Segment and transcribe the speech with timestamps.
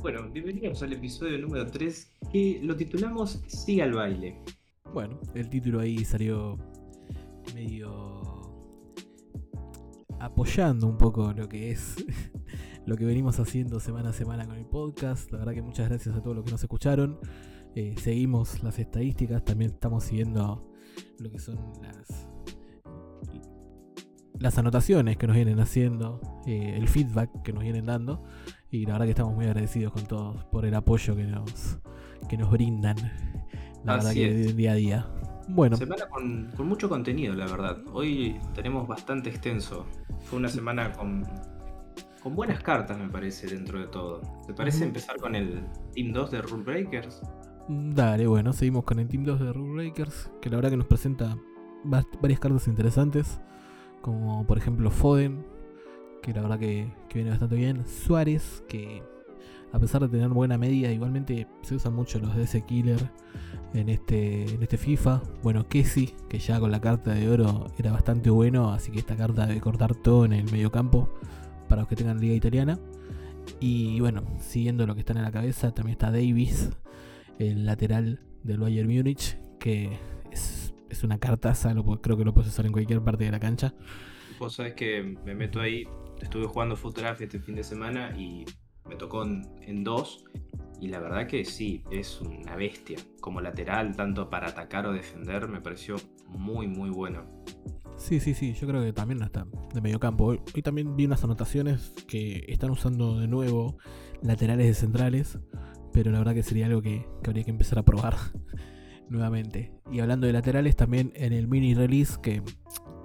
[0.00, 4.40] Bueno, bienvenidos al episodio número 3 que lo titulamos Siga al baile.
[4.94, 6.56] Bueno, el título ahí salió
[7.52, 8.22] medio
[10.20, 11.96] apoyando un poco lo que es
[12.86, 15.32] lo que venimos haciendo semana a semana con el podcast.
[15.32, 17.18] La verdad que muchas gracias a todos los que nos escucharon.
[17.74, 20.70] Eh, seguimos las estadísticas, también estamos siguiendo
[21.18, 22.28] lo que son las
[24.40, 28.22] las anotaciones que nos vienen haciendo, eh, el feedback que nos vienen dando.
[28.70, 31.78] Y la verdad que estamos muy agradecidos con todos por el apoyo que nos,
[32.28, 32.96] que nos brindan.
[33.84, 35.06] La verdad que día a día.
[35.48, 35.76] Bueno.
[35.78, 37.78] Semana con, mucho contenido, la verdad.
[37.92, 39.86] Hoy tenemos bastante extenso.
[40.24, 41.24] Fue una semana con,
[42.22, 44.20] con buenas cartas, me parece, dentro de todo.
[44.46, 47.22] ¿Te parece empezar con el Team 2 de Rule Breakers?
[47.68, 50.76] Mm, dale, bueno, seguimos con el Team 2 de Rule Breakers, que la verdad que
[50.76, 51.38] nos presenta
[51.84, 53.40] varias cartas interesantes,
[54.02, 55.46] como por ejemplo Foden,
[56.22, 57.84] que la verdad que, viene bastante bien.
[57.86, 59.02] Suárez, que
[59.72, 62.98] a pesar de tener buena media, igualmente se usan mucho los DS Killer
[63.74, 65.22] en este, en este FIFA.
[65.42, 69.16] Bueno, Kessi, que ya con la carta de oro era bastante bueno, así que esta
[69.16, 71.08] carta debe cortar todo en el medio campo
[71.68, 72.78] para los que tengan liga italiana.
[73.60, 76.70] Y bueno, siguiendo lo que está en la cabeza, también está Davis,
[77.38, 79.98] el lateral del Bayern Múnich, que
[80.30, 83.40] es, es una cartaza, lo, creo que lo puedes usar en cualquier parte de la
[83.40, 83.74] cancha.
[84.38, 85.84] Vos sabés que me meto ahí
[86.20, 88.44] estuve jugando Foot este fin de semana y
[88.88, 90.24] me tocó en, dos.
[90.80, 92.98] Y la verdad que sí, es una bestia.
[93.20, 95.96] Como lateral, tanto para atacar o defender, me pareció
[96.28, 97.26] muy, muy bueno.
[97.96, 100.26] Sí, sí, sí, yo creo que también está de medio campo.
[100.26, 103.76] Hoy, también vi unas anotaciones que están usando de nuevo
[104.22, 105.38] laterales de centrales,
[105.92, 108.14] pero la verdad que sería algo que, que habría que empezar a probar
[109.08, 109.72] nuevamente.
[109.90, 112.42] Y hablando de laterales, también en el mini release, que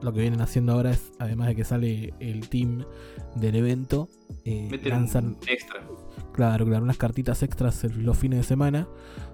[0.03, 2.83] lo que vienen haciendo ahora es, además de que sale el team
[3.35, 4.09] del evento,
[4.45, 5.81] eh, lanzan extra.
[6.33, 8.87] Claro, claro, unas cartitas extras los fines de semana.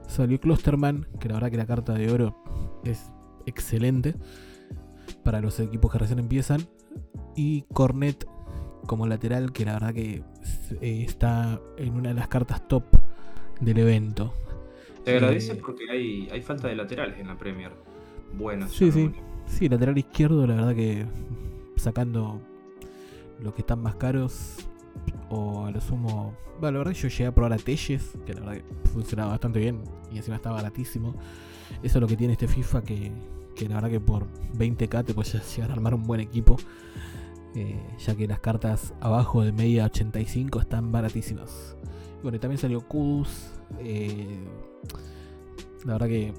[0.07, 2.43] Salió Clusterman, que la verdad que la carta de oro
[2.83, 3.11] es
[3.45, 4.15] excelente
[5.23, 6.67] para los equipos que recién empiezan.
[7.35, 8.27] Y Cornet
[8.85, 10.23] como lateral, que la verdad que
[10.81, 12.83] eh, está en una de las cartas top
[13.61, 14.33] del evento.
[15.03, 17.71] Te agradece eh, porque hay, hay falta de laterales en la Premier.
[18.33, 19.11] Bueno, sí, sí.
[19.49, 21.05] Sí, lateral izquierdo, la verdad que
[21.75, 22.39] sacando
[23.41, 24.55] los que están más caros
[25.29, 26.33] o a lo sumo.
[26.59, 29.31] Bueno, la verdad que yo llegué a probar a Telles, que la verdad que funcionaba
[29.31, 31.13] bastante bien y encima estaba baratísimo.
[31.83, 33.11] Eso es lo que tiene este FIFA, que,
[33.67, 34.27] la verdad que por
[34.57, 36.57] 20k te puedes llegar a armar un buen equipo.
[37.55, 41.75] Eh, ya que las cartas abajo de media 85 están baratísimas.
[42.21, 43.51] Bueno, y también salió Kudus.
[43.79, 44.39] Eh,
[45.85, 46.33] la verdad que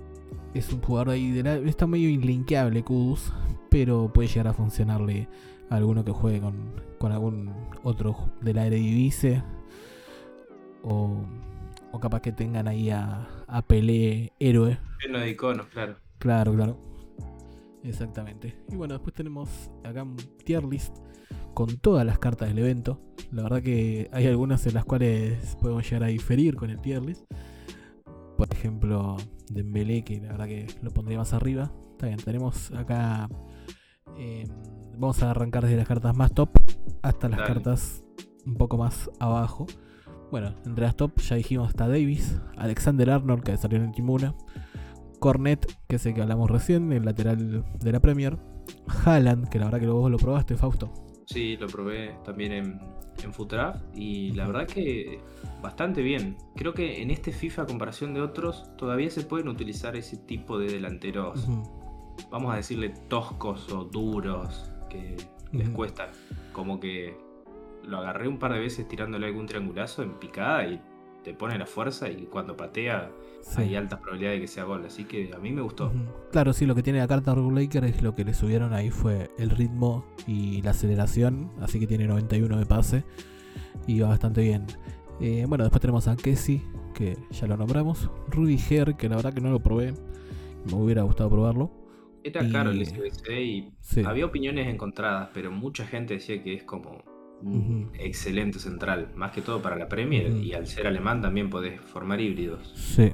[0.54, 3.32] es un jugador ahí de la, está medio inlinkeable Kudus,
[3.70, 5.28] pero puede llegar a funcionarle
[5.68, 7.52] a alguno que juegue con, algún
[7.82, 9.42] otro de la Eredivisie
[10.82, 11.22] o,
[11.92, 14.78] o capaz que tengan ahí a, a Pelé héroe.
[15.04, 15.96] Lleno de iconos, claro.
[16.18, 16.76] Claro, claro.
[17.82, 18.56] Exactamente.
[18.68, 20.96] Y bueno, después tenemos acá un tier list
[21.54, 23.00] con todas las cartas del evento.
[23.32, 27.02] La verdad que hay algunas en las cuales podemos llegar a diferir con el tier
[27.02, 27.24] list.
[28.40, 29.18] Por ejemplo,
[29.50, 31.70] Dembélé, que la verdad que lo pondría más arriba.
[31.90, 33.28] Está bien, tenemos acá.
[34.16, 34.44] Eh,
[34.96, 36.48] vamos a arrancar desde las cartas más top
[37.02, 38.02] hasta las cartas
[38.46, 39.66] un poco más abajo.
[40.30, 44.34] Bueno, entre las top ya dijimos está Davis, Alexander Arnold, que salió en el Kimuna,
[45.18, 48.38] Cornet, que es el que hablamos recién, el lateral de la Premier,
[49.04, 50.90] Haaland, que la verdad que vos lo probaste, Fausto.
[51.32, 52.80] Sí, lo probé también en,
[53.22, 53.32] en
[53.94, 55.20] y la verdad que
[55.62, 56.36] bastante bien.
[56.56, 60.58] Creo que en este FIFA, a comparación de otros, todavía se pueden utilizar ese tipo
[60.58, 61.46] de delanteros,
[62.32, 65.16] vamos a decirle toscos o duros, que
[65.52, 66.10] les cuesta.
[66.52, 67.16] Como que
[67.84, 70.82] lo agarré un par de veces tirándole algún triangulazo en picada y
[71.22, 73.10] te pone la fuerza y cuando patea
[73.56, 74.84] hay altas probabilidades de que sea gol.
[74.84, 75.92] Así que a mí me gustó.
[76.30, 79.30] Claro, sí, lo que tiene la carta Laker es lo que le subieron ahí fue
[79.38, 81.50] el ritmo y la aceleración.
[81.60, 83.04] Así que tiene 91 de pase
[83.86, 84.66] y va bastante bien.
[85.20, 86.62] Eh, bueno, después tenemos a Kessie,
[86.94, 88.10] que ya lo nombramos.
[88.28, 89.94] Rudy Her, que la verdad que no lo probé.
[90.66, 91.70] Me hubiera gustado probarlo.
[92.22, 93.72] Era caro el SBC y
[94.04, 97.02] había opiniones encontradas, pero mucha gente decía que es como
[97.42, 101.80] un excelente central, más que todo para la Premier, y al ser alemán también podés
[101.80, 102.72] formar híbridos.
[102.74, 103.12] Sí.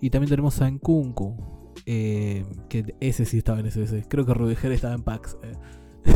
[0.00, 4.06] Y también tenemos a Nkunku, eh, que ese sí estaba en SBC.
[4.08, 5.36] Creo que Rudiger estaba en PAX.
[5.42, 5.52] Eh.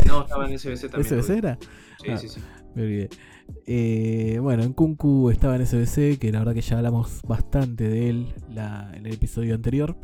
[0.07, 1.21] No, estaba en SBC también.
[1.21, 1.57] ¿SBC era?
[2.01, 2.39] Sí, ah, sí, sí.
[2.75, 3.09] Me olvidé.
[3.65, 8.33] Eh, bueno, Nkunku estaba en SBC, que la verdad que ya hablamos bastante de él
[8.49, 9.97] en el episodio anterior.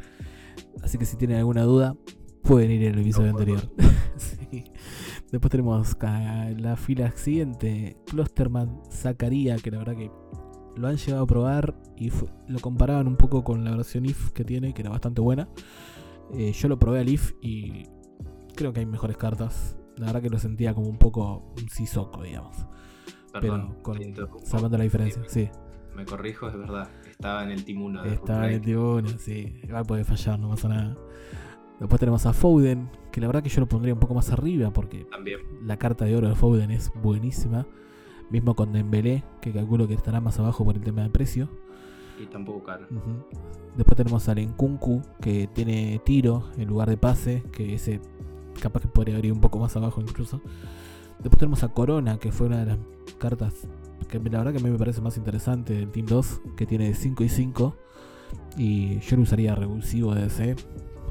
[0.83, 1.95] Así que si tienen alguna duda,
[2.43, 3.61] pueden ir en el episodio anterior.
[5.31, 5.95] Después tenemos
[6.57, 10.11] la fila siguiente, Klosterman Zacaría, que la verdad que
[10.75, 12.11] lo han llegado a probar y
[12.47, 15.47] lo comparaban un poco con la versión IF que tiene, que era bastante buena.
[16.33, 17.87] Eh, yo lo probé al IF y
[18.55, 19.77] creo que hay mejores cartas.
[19.97, 22.65] La verdad que lo sentía como un poco un Sissoko, digamos.
[23.33, 23.99] Pero con,
[24.43, 25.49] salvando la diferencia, sí.
[25.95, 26.89] Me corrijo, es verdad.
[27.07, 28.05] Estaba en el Team 1.
[28.05, 29.59] Estaba en el Team 1, sí.
[29.63, 30.97] Igual puede fallar, no pasa nada.
[31.79, 34.71] Después tenemos a Foden, que la verdad que yo lo pondría un poco más arriba
[34.71, 35.39] porque También.
[35.63, 37.65] la carta de oro de Foden es buenísima.
[38.29, 41.49] Mismo con Dembélé, que calculo que estará más abajo por el tema de precio.
[42.21, 42.85] Y tampoco caro.
[43.75, 48.01] Después tenemos al Enkunku, que tiene tiro en lugar de pase, que ese
[48.61, 50.41] capaz que podría ir un poco más abajo incluso.
[51.19, 52.77] Después tenemos a Corona, que fue una de las
[53.17, 53.67] cartas
[54.09, 56.93] que la verdad que a mí me parece más interesante del Team 2, que tiene
[56.93, 57.75] 5 y 5.
[58.57, 60.55] Y yo lo usaría revulsivo de DC,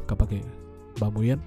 [0.08, 0.42] capaz que
[1.00, 1.40] va muy bien.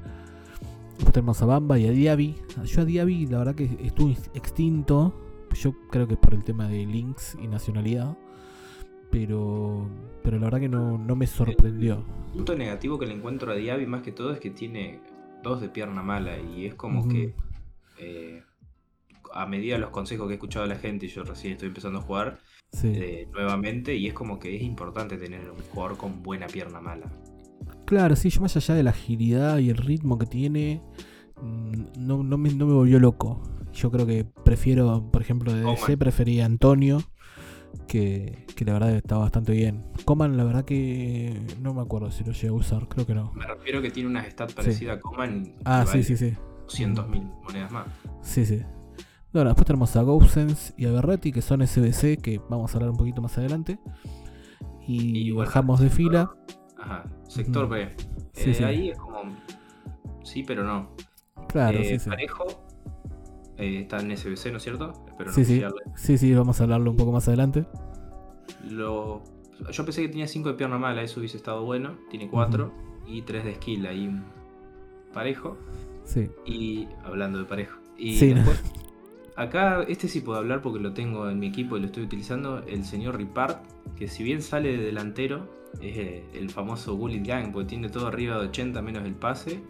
[0.95, 2.35] Después tenemos a Bamba y a Diaby.
[2.63, 5.13] Yo a Diaby la verdad que estuvo extinto.
[5.53, 8.17] Yo creo que por el tema de links y nacionalidad.
[9.09, 9.89] Pero,
[10.23, 12.05] pero la verdad que no, me sorprendió.
[12.27, 15.01] El punto negativo que le encuentro a Diaby más que todo es que tiene
[15.43, 17.33] dos de pierna mala y es como que
[17.97, 18.43] eh,
[19.33, 21.69] a medida de los consejos que he escuchado de la gente y yo recién estoy
[21.69, 22.39] empezando a jugar
[22.83, 27.11] eh, nuevamente y es como que es importante tener un jugador con buena pierna mala.
[27.91, 30.81] Claro, sí, yo más allá de la agilidad y el ritmo que tiene,
[31.41, 33.41] mm, no, no, me, no me volvió loco.
[33.73, 37.03] Yo creo que prefiero, por ejemplo, de DC prefería a Antonio,
[37.89, 39.83] que, que, la verdad está bastante bien.
[40.05, 43.33] Coman, la verdad que no me acuerdo si lo llegué a usar, creo que no.
[43.33, 45.55] Me refiero que tiene una stats parecida a Coman.
[45.65, 46.33] Ah, sí, sí, sí.
[46.69, 47.87] 200.000 monedas más.
[48.21, 48.61] Sí, sí.
[49.33, 52.91] Bueno, después tenemos a Gousens y a Berretti, que son SBC, que vamos a hablar
[52.91, 53.79] un poquito más adelante.
[54.87, 56.31] Y, bajamos de fila.
[56.81, 57.89] Ajá, sector B.
[58.33, 58.63] Sí, eh, sí.
[58.63, 59.35] Ahí es como.
[60.23, 60.95] Sí, pero no.
[61.47, 62.09] Claro, eh, sí, sí.
[62.09, 62.45] Parejo
[63.57, 64.93] eh, está en SBC, ¿no es cierto?
[65.07, 65.63] Espero sí, sí.
[65.95, 67.65] sí, sí, vamos a hablarlo un poco más adelante.
[68.69, 69.21] Lo...
[69.71, 71.97] Yo pensé que tenía 5 de pierna mala, eso hubiese estado bueno.
[72.09, 72.71] Tiene 4
[73.05, 74.09] y 3 de skill ahí
[75.13, 75.57] parejo.
[76.03, 76.29] Sí.
[76.45, 77.79] Y hablando de parejo.
[77.97, 78.59] Y sí, después,
[79.35, 82.63] acá, este sí puedo hablar porque lo tengo en mi equipo y lo estoy utilizando.
[82.65, 83.63] El señor Ripart,
[83.95, 88.07] que si bien sale de delantero, es eh, el famoso Bullet Gang, porque tiene todo
[88.07, 89.61] arriba de 80 menos el pase.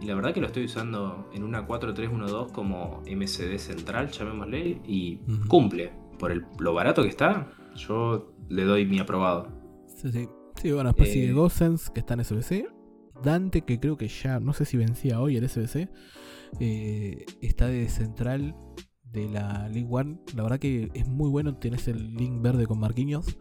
[0.00, 5.18] Y la verdad que lo estoy usando en una 4-3-1-2 como MCD central, llamémosle, y
[5.48, 5.92] cumple.
[6.18, 9.48] Por el, lo barato que está, yo le doy mi aprobado.
[9.96, 10.28] Sí, sí.
[10.60, 12.66] Sí, bueno, después sigue eh, Gossens, que está en SBC.
[13.22, 15.88] Dante, que creo que ya, no sé si vencía hoy el SBC,
[16.58, 18.54] eh, está de central
[19.04, 20.20] de la League One.
[20.34, 23.38] La verdad que es muy bueno, tienes el link verde con Marquinhos.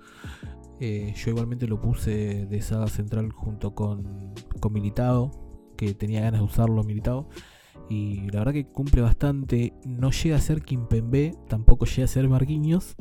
[0.80, 5.32] Eh, yo igualmente lo puse de saga central junto con, con Militado,
[5.78, 7.30] que tenía ganas de usarlo Militado.
[7.90, 9.74] Y la verdad que cumple bastante.
[9.86, 12.96] No llega a ser Kimpembe, tampoco llega a ser Marquinhos,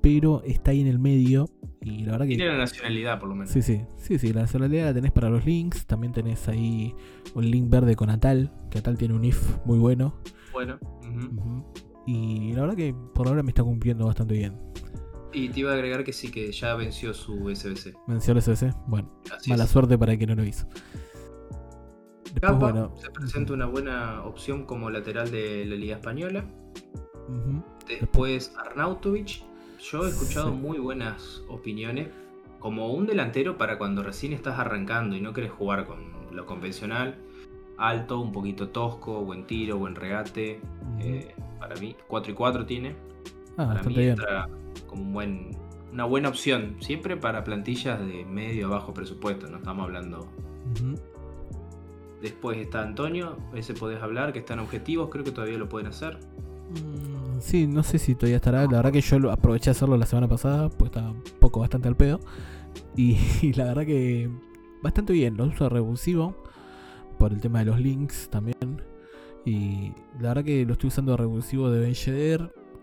[0.00, 1.48] pero está ahí en el medio.
[1.80, 2.36] Y la verdad que.
[2.36, 3.50] Tiene la nacionalidad, por lo menos.
[3.50, 4.32] Sí, sí, sí, sí.
[4.32, 5.86] La nacionalidad la tenés para los links.
[5.86, 6.94] También tenés ahí
[7.34, 10.14] un link verde con Atal, que Atal tiene un if muy bueno.
[10.52, 10.78] Bueno.
[12.06, 14.58] Y la verdad que por ahora me está cumpliendo bastante bien.
[15.32, 17.94] Y te iba a agregar que sí, que ya venció su SBC.
[18.06, 18.74] ¿Venció el SBC?
[18.86, 19.10] Bueno,
[19.46, 20.66] mala suerte para que no lo hizo.
[22.32, 26.44] Después, bueno, se presenta una buena opción como lateral de la Liga Española.
[27.86, 29.42] Después Arnautovic.
[29.80, 32.08] Yo he escuchado muy buenas opiniones.
[32.58, 35.98] Como un delantero para cuando recién estás arrancando y no querés jugar con
[36.32, 37.16] lo convencional.
[37.76, 40.60] Alto, un poquito tosco, buen tiro, buen regate.
[41.00, 42.96] Eh, para mí, 4 y 4 tiene.
[43.56, 43.94] Ah, para mí
[44.86, 45.50] como un buen,
[45.92, 46.76] una buena opción.
[46.80, 50.28] Siempre para plantillas de medio a bajo presupuesto, no estamos hablando.
[52.20, 56.18] Después está Antonio, ese podés hablar, que están objetivos, creo que todavía lo pueden hacer.
[56.70, 58.62] Mm, sí, no sé si todavía estará.
[58.62, 61.88] La verdad que yo aproveché a hacerlo la semana pasada, pues está un poco bastante
[61.88, 62.20] al pedo.
[62.96, 64.28] Y, la verdad que
[64.82, 66.36] bastante bien, lo uso revulsivo
[67.18, 68.82] por el tema de los links también.
[69.44, 71.94] Y la verdad que lo estoy usando revulsivo de Ben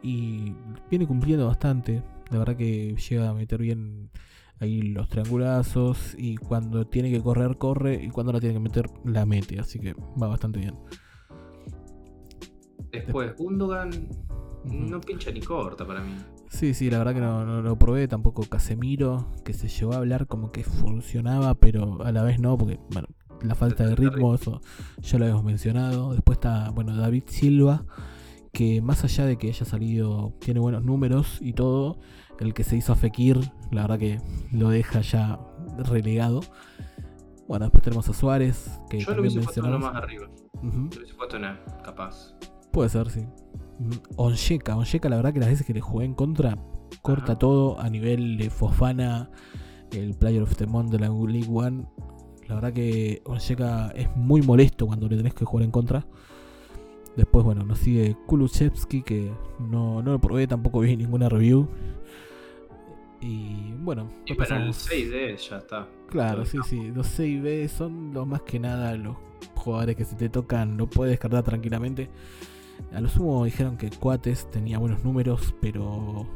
[0.06, 0.56] y
[0.92, 2.04] viene cumpliendo bastante.
[2.30, 4.12] La verdad que llega a meter bien
[4.60, 8.86] ahí los triangulazos y cuando tiene que correr, corre y cuando la tiene que meter,
[9.04, 9.60] la mete.
[9.60, 10.76] Así que va bastante bien.
[12.92, 13.90] Después, Gundogan
[14.66, 16.14] no pincha ni corta para mí.
[16.50, 18.08] Sí, sí, la verdad que no, lo probé.
[18.08, 22.56] Tampoco Casemiro, que se llevó a hablar como que funcionaba, pero a la vez no,
[22.60, 23.08] porque bueno,
[23.42, 24.62] la falta de ritmo, eso
[25.02, 26.14] ya lo habíamos mencionado.
[26.14, 27.86] Después está, bueno, David Silva
[28.56, 32.00] que más allá de que haya salido, tiene buenos números y todo,
[32.40, 33.38] el que se hizo a Fekir,
[33.70, 34.22] la verdad que
[34.54, 35.38] lo deja ya
[35.78, 36.40] relegado.
[37.50, 40.30] Bueno, después tenemos a Suárez, que Yo lo hubiese puesto uno más arriba.
[40.64, 41.44] Lo hubiese puesto en
[41.84, 42.34] capaz.
[42.72, 43.26] Puede ser, sí.
[44.16, 46.58] Onsheka, Onsheka, la verdad que las veces que le jugué en contra,
[47.02, 49.30] corta todo a nivel de Fofana,
[49.92, 51.88] el Player of the Month de la League One.
[52.48, 56.08] La verdad que Onyeka es muy molesto cuando le tenés que jugar en contra.
[57.16, 61.68] Después, bueno, nos sigue Kulusevski, que no, no lo probé, tampoco vi ninguna review.
[63.22, 65.88] Y bueno, y para el 6D ya está.
[66.08, 66.92] Claro, sí, sí.
[66.94, 69.16] Los 6D son lo más que nada los
[69.56, 72.10] jugadores que si te tocan lo puedes descartar tranquilamente.
[72.94, 76.28] A lo sumo dijeron que Cuates tenía buenos números, pero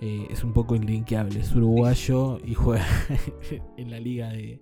[0.00, 1.40] eh, es un poco inlinkeable.
[1.40, 2.86] Es uruguayo y juega
[3.76, 4.60] en la liga de,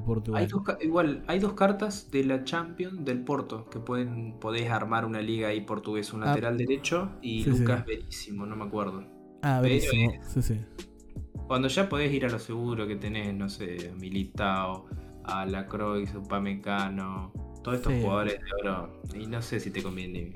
[0.00, 0.48] Portugal.
[0.80, 5.48] igual, hay dos cartas de la Champions del Porto que pueden podés armar una liga
[5.48, 9.04] ahí portuguesa, un ah, lateral derecho y Lucas Verísimo, no me acuerdo.
[9.42, 10.60] Ah, Verísimo, sí, sí.
[11.46, 14.86] Cuando ya podés ir a lo seguro que tenés, no sé, Militao,
[15.24, 17.32] a la Croix, Upamecano,
[17.62, 20.32] todos estos jugadores de oro, y no sé si te conviene.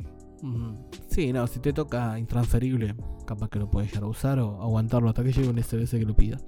[1.09, 2.95] Sí, no, si te toca intransferible,
[3.27, 6.05] capaz que lo puedes llegar a usar o aguantarlo hasta que llegue un SBC que
[6.05, 6.39] lo pida.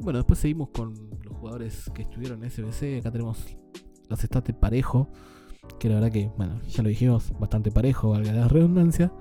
[0.00, 0.94] Bueno, después seguimos con
[1.38, 3.00] jugadores que estuvieron en SBC.
[3.00, 3.56] Acá tenemos
[4.08, 5.08] las stats parejo,
[5.78, 9.12] que la verdad que, bueno, ya lo dijimos, bastante parejo, valga la redundancia.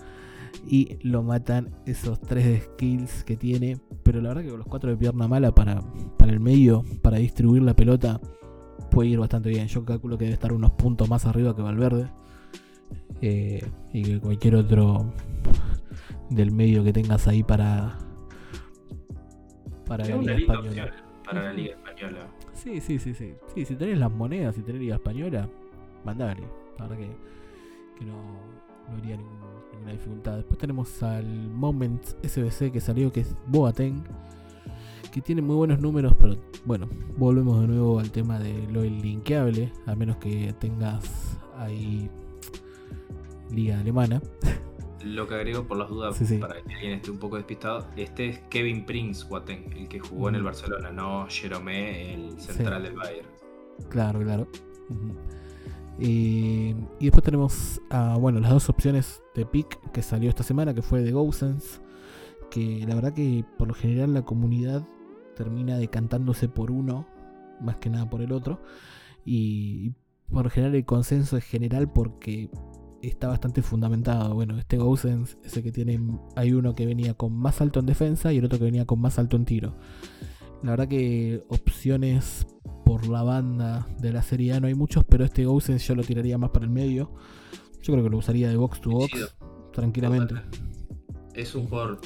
[0.68, 3.80] Y lo matan esos tres skills que tiene.
[4.04, 5.82] Pero la verdad que con los cuatro de pierna mala para,
[6.18, 8.20] para el medio, para distribuir la pelota,
[8.90, 9.68] puede ir bastante bien.
[9.68, 12.10] Yo calculo que debe estar unos puntos más arriba que Valverde.
[13.22, 15.12] Eh, y que cualquier otro
[16.30, 17.98] del medio que tengas ahí para
[19.88, 20.92] para la Liga Española.
[21.26, 21.87] Para la Liga Española.
[22.54, 23.34] Sí, sí, sí, sí.
[23.54, 25.50] Sí, si tenés las monedas, si tenés Liga Española,
[26.04, 26.44] mandale.
[26.78, 28.16] La verdad que, que no,
[28.90, 30.38] no haría ninguna dificultad.
[30.38, 34.04] Después tenemos al Moment SBC que salió, que es Boateng.
[35.12, 36.36] Que tiene muy buenos números, pero
[36.66, 36.88] bueno,
[37.18, 39.72] volvemos de nuevo al tema de lo linkeable.
[39.86, 42.10] A menos que tengas ahí
[43.52, 44.22] liga alemana.
[45.04, 48.40] Lo que agrego por las dudas, para que alguien esté un poco despistado, este es
[48.50, 53.28] Kevin Prince Waten, el que jugó en el Barcelona, no Jerome, el central del Bayern.
[53.90, 54.48] Claro, claro.
[56.00, 57.82] y después tenemos
[58.20, 61.82] bueno, las dos opciones de pick que salió esta semana, que fue de Gosens,
[62.50, 64.84] que la verdad que por lo general la comunidad
[65.36, 67.06] termina decantándose por uno,
[67.62, 68.60] más que nada por el otro.
[69.26, 69.92] Y
[70.32, 72.50] por lo general el consenso es general porque
[73.02, 74.34] está bastante fundamentado.
[74.34, 76.00] Bueno, este Gosens es el que tiene.
[76.36, 79.00] Hay uno que venía con más alto en defensa y el otro que venía con
[79.00, 79.76] más alto en tiro.
[80.64, 82.48] La verdad que opciones
[82.84, 86.04] por la banda de la serie A no hay muchos, pero este Gosens yo lo
[86.04, 87.12] tiraría más para el medio.
[87.82, 89.36] Yo creo que lo usaría de box to box
[89.72, 90.36] tranquilamente.
[91.34, 92.02] Es un jugador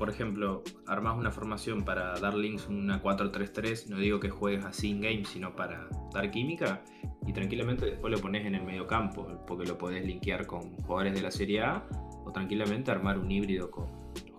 [0.00, 4.88] por ejemplo, armas una formación para dar links una 4-3-3, no digo que juegues así
[4.88, 6.82] in game, sino para dar química,
[7.26, 11.12] y tranquilamente después lo pones en el medio campo, porque lo podés linkear con jugadores
[11.12, 11.86] de la Serie A,
[12.24, 13.88] o tranquilamente armar un híbrido con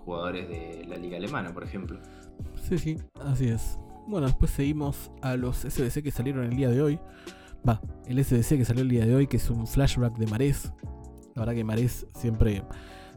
[0.04, 2.00] jugadores de la Liga Alemana, por ejemplo.
[2.68, 3.78] Sí, sí, así es.
[4.08, 7.00] Bueno, después seguimos a los SBC que salieron el día de hoy.
[7.70, 10.74] Va, el SBC que salió el día de hoy, que es un flashback de Marés.
[11.36, 12.64] La verdad que Marés siempre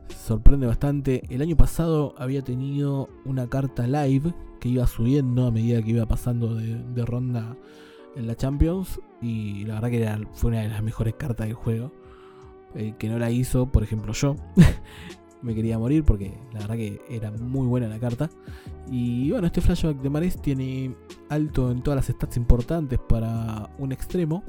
[0.08, 1.22] sorprende bastante.
[1.28, 6.06] El año pasado había tenido una carta live que iba subiendo a medida que iba
[6.06, 7.56] pasando de, ronda
[8.16, 9.00] en la Champions.
[9.20, 11.92] Y la verdad que fue una de las mejores cartas del juego.
[12.74, 14.36] El que no la hizo, por ejemplo, yo.
[15.42, 18.30] me quería morir porque la verdad que era muy buena la carta.
[18.90, 20.96] Y bueno, este flashback de Mares tiene
[21.28, 24.42] alto en todas las stats importantes para un extremo.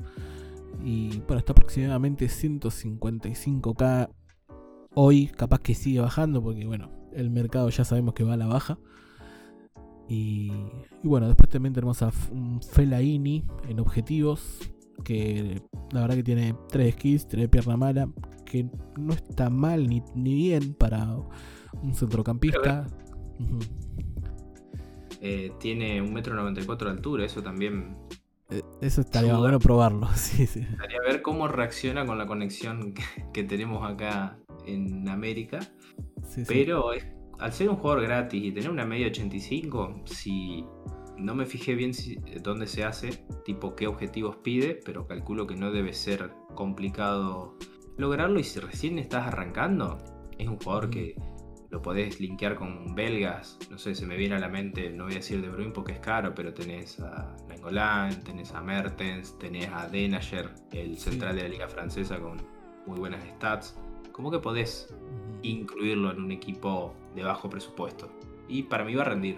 [0.84, 4.10] Y bueno, está aproximadamente 155k
[4.96, 8.48] Hoy capaz que sigue bajando porque bueno, el mercado ya sabemos que va a la
[8.48, 8.78] baja.
[10.08, 10.52] Y,
[11.04, 14.60] bueno, después también tenemos a un Felaini en objetivos,
[15.04, 15.62] que
[15.92, 18.10] la verdad que tiene 3 skills, 3 pierna mala,
[18.46, 21.08] que no está mal ni, bien para
[21.82, 22.86] un centrocampista.
[25.22, 27.98] Eh, tiene un metro 94 de altura, eso también
[28.50, 30.60] eh, eso estaría bueno probarlo, sí, sí.
[30.60, 32.94] Estaría ver cómo reacciona con la conexión
[33.34, 35.60] que, tenemos acá en América.
[36.48, 36.92] Pero
[37.40, 40.66] al ser un jugador gratis y tener una media 85, si
[41.18, 45.56] no me fijé bien si, dónde se hace, tipo qué objetivos pide, pero calculo que
[45.56, 47.58] no debe ser complicado
[47.98, 48.40] lograrlo.
[48.40, 49.98] Y si recién estás arrancando,
[50.38, 51.16] es un jugador que
[51.70, 53.58] lo podés linkear con belgas.
[53.70, 55.94] No sé, se me viene a la mente, no voy a decir de Bruin porque
[55.94, 61.44] es caro, pero tenés a Nangolan, tenés a Mertens, tenés a Denager, el central de
[61.44, 62.38] la liga francesa con
[62.86, 63.78] muy buenas stats.
[64.16, 64.88] ¿Cómo que podés
[65.44, 68.10] incluirlo en un equipo de bajo presupuesto?
[68.48, 69.38] Y para mí va a rendir.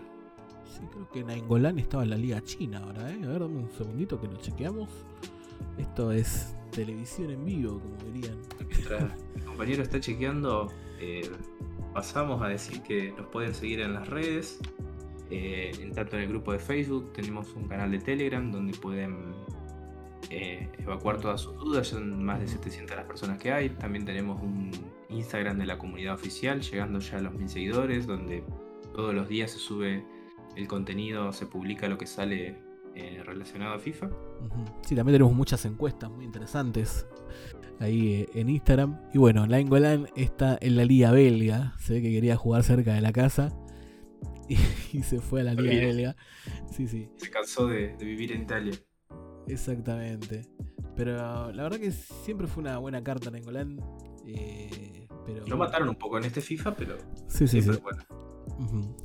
[0.68, 3.20] Sí, creo que Nainggolan estaba en la liga china ahora, ¿eh?
[3.24, 4.88] A ver, dame un segundito que lo chequeamos.
[5.80, 8.38] Esto es televisión en vivo, como dirían.
[9.36, 10.72] mi compañero está chequeando.
[11.00, 11.28] Eh,
[11.92, 14.60] pasamos a decir que nos pueden seguir en las redes,
[15.32, 19.34] eh, en tanto en el grupo de Facebook, tenemos un canal de Telegram donde pueden
[20.30, 24.42] eh, evacuar todas sus dudas, son más de 700 las personas que hay, también tenemos
[24.42, 24.72] un
[25.10, 28.44] Instagram de la comunidad oficial, llegando ya a los mil seguidores, donde
[28.94, 30.04] todos los días se sube
[30.56, 32.58] el contenido, se publica lo que sale
[32.96, 34.10] eh, relacionado a FIFA.
[34.82, 37.06] Sí, también tenemos muchas encuestas muy interesantes
[37.80, 39.00] ahí eh, en Instagram.
[39.14, 43.02] Y bueno, Golan está en la liga belga, se ve que quería jugar cerca de
[43.02, 43.56] la casa
[44.50, 44.56] y,
[45.04, 46.16] se fue a la liga belga.
[46.72, 47.10] Sí, sí.
[47.18, 48.74] Se cansó de, vivir en Italia.
[49.48, 50.48] Exactamente.
[50.96, 53.80] Pero la verdad que siempre fue una buena carta Nainggolan.
[54.26, 55.46] Eh, pero...
[55.46, 57.70] Lo mataron un poco en este FIFA, pero sí, sí, sí.
[57.82, 58.96] Bueno.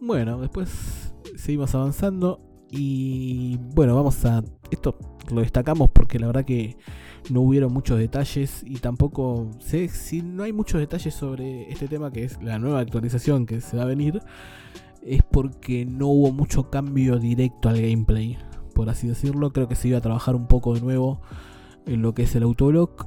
[0.00, 2.40] bueno, después seguimos avanzando.
[2.70, 4.44] Y bueno, vamos a.
[4.70, 4.96] Esto
[5.32, 6.76] lo destacamos porque la verdad que
[7.28, 12.10] no hubieron muchos detalles y tampoco sé si no hay muchos detalles sobre este tema
[12.12, 14.22] que es la nueva actualización que se va a venir.
[15.02, 18.38] Es porque no hubo mucho cambio directo al gameplay,
[18.80, 19.52] por así decirlo.
[19.52, 21.20] Creo que se iba a trabajar un poco de nuevo
[21.84, 23.06] en lo que es el autoblock,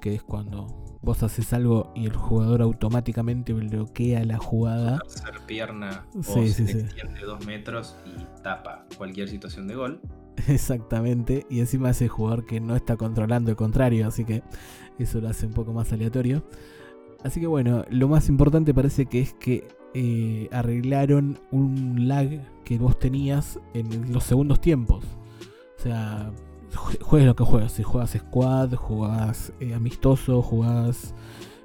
[0.00, 0.68] que es cuando
[1.02, 5.00] vos haces algo y el jugador automáticamente bloquea la jugada.
[5.06, 10.00] Hacer pierna o sí, se extiende dos metros y tapa cualquier situación de gol.
[10.48, 14.42] Exactamente, y encima es el jugador que no está controlando el contrario, así que
[14.98, 16.42] eso lo hace un poco más aleatorio.
[17.22, 22.28] Así que bueno, lo más importante parece que es que eh, arreglaron un lag
[22.64, 25.06] que vos tenías en los segundos tiempos.
[25.78, 26.30] O sea,
[27.00, 27.72] juegues lo que juegas.
[27.72, 31.14] Si juegas Squad, juegas eh, amistoso, juegas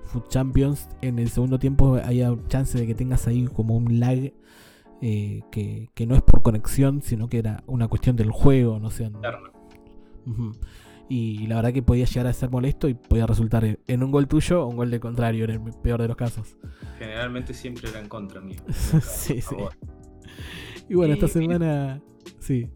[0.05, 4.31] Food Champions, en el segundo tiempo haya chance de que tengas ahí como un lag
[5.01, 9.11] eh, que, no es por conexión, sino que era una cuestión del juego, no sé.
[11.13, 14.29] Y la verdad que podía llegar a ser molesto y podía resultar en un gol
[14.29, 16.55] tuyo o un gol de contrario, en el peor de los casos.
[16.99, 18.61] Generalmente siempre era en contra mío.
[19.03, 19.55] sí, sí.
[20.87, 22.01] Y bueno, esta semana.
[22.39, 22.69] Sí.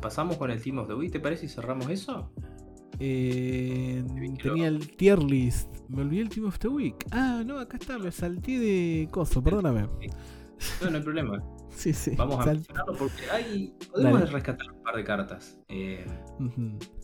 [0.00, 1.46] Pasamos con el Team of the Week, ¿te parece?
[1.46, 2.30] Y cerramos eso.
[3.00, 4.04] Eh,
[4.40, 5.68] tenía el tier list.
[5.88, 7.04] Me olvidé el Team of the Week.
[7.10, 9.88] Ah, no, acá está, me salté de coso, perdóname.
[10.82, 11.42] No, no hay problema.
[11.76, 12.12] Sí, sí.
[12.16, 15.60] Vamos a mencionarlo porque hay, podemos rescatar un par de cartas.
[15.68, 16.06] Eh,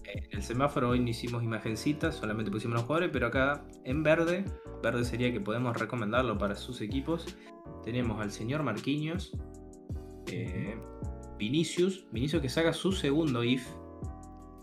[0.04, 4.44] En el semáforo hoy no hicimos imagencitas, solamente pusimos los jugadores, pero acá en verde,
[4.82, 7.26] verde sería que podemos recomendarlo para sus equipos.
[7.84, 9.32] Tenemos al señor Marquinhos,
[10.26, 10.76] eh,
[11.38, 13.66] Vinicius, Vinicius que saca su segundo if.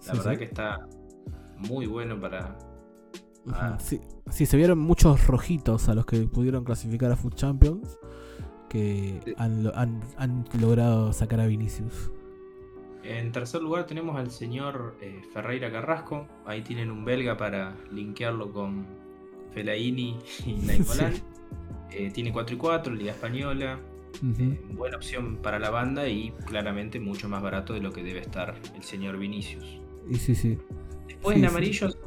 [0.08, 0.88] La verdad que está
[1.58, 2.58] muy bueno para.
[3.80, 4.00] Sí,
[4.30, 7.98] sí, se vieron muchos rojitos a los que pudieron clasificar a Food Champions
[8.70, 9.64] que han,
[10.60, 12.12] logrado sacar a Vinicius.
[13.04, 16.28] En tercer lugar tenemos al señor eh, Ferreira Carrasco.
[16.46, 18.86] Ahí tienen un belga para linkearlo con
[19.54, 21.14] Felaini y Nainggolan.
[21.92, 23.80] Eh, tiene 4 y 4, Liga Española.
[24.22, 28.20] Eh, buena opción para la banda y claramente mucho más barato de lo que debe
[28.20, 29.80] estar el señor Vinicius.
[30.10, 30.58] Y sí, sí.
[31.08, 31.98] Después en amarillos.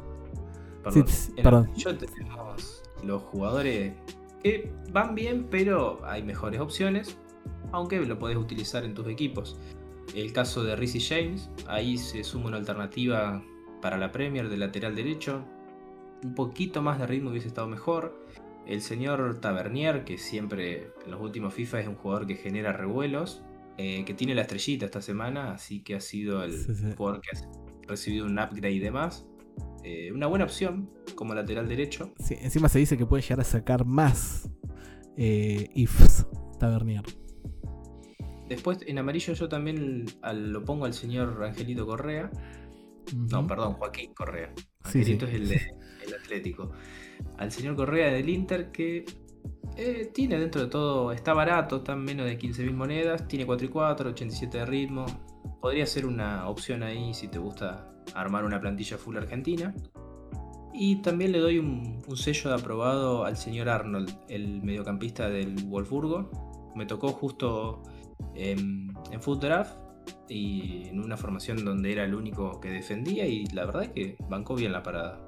[0.83, 1.05] Perdón,
[1.37, 3.93] en amarillo tenemos los jugadores
[4.43, 7.17] que van bien, pero hay mejores opciones,
[7.71, 9.57] aunque lo podés utilizar en tus equipos.
[10.15, 13.43] El caso de Rizzy James, ahí se suma una alternativa
[13.81, 15.45] para la Premier de lateral derecho.
[16.23, 18.17] Un poquito más de ritmo hubiese estado mejor.
[18.65, 23.43] El señor Tavernier, que siempre en los últimos FIFA es un jugador que genera revuelos,
[23.77, 27.87] eh, que tiene la estrellita esta semana, así que ha sido el jugador que ha
[27.87, 29.25] recibido un upgrade y demás.
[29.83, 32.13] Eh, una buena opción como lateral derecho.
[32.19, 34.49] Sí, encima se dice que puede llegar a sacar más
[35.17, 36.25] eh, ifs
[36.59, 37.03] Tavernier.
[38.55, 42.31] Después en amarillo yo también lo pongo al señor Angelito Correa.
[43.15, 44.53] No, perdón, Joaquín Correa.
[44.83, 46.71] Angelito es el, el Atlético
[47.37, 49.05] al señor Correa del Inter que
[49.75, 53.65] eh, tiene dentro de todo, está barato, está en menos de 15.000 monedas, tiene 4
[53.65, 55.05] y 4, 87 de ritmo.
[55.61, 59.73] Podría ser una opción ahí si te gusta armar una plantilla full argentina.
[60.73, 66.71] Y también le doy un, sello de aprobado al señor Arnold, el mediocampista del Wolfsburgo.
[66.75, 67.83] Me tocó justo
[68.35, 69.77] en, en Foot Draft
[70.29, 74.17] y en una formación donde era el único que defendía y la verdad es que
[74.29, 75.19] bancó bien la parada.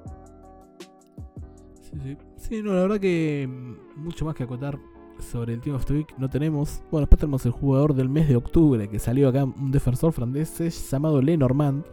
[2.36, 4.78] Sí, no, la verdad que mm, mucho más que acotar
[5.18, 6.82] sobre el Team of the Week no tenemos.
[6.90, 10.90] Bueno, después tenemos el jugador del mes de octubre que salió acá, un defensor francés
[10.90, 11.84] llamado Lenormand.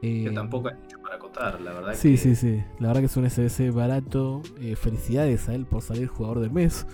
[0.00, 1.94] que eh, tampoco hay mucho para acotar, la verdad.
[1.94, 2.62] Sí, sí, sí.
[2.78, 4.42] La verdad que es un SBC barato.
[4.60, 6.86] Eh, felicidades a él por salir jugador del mes.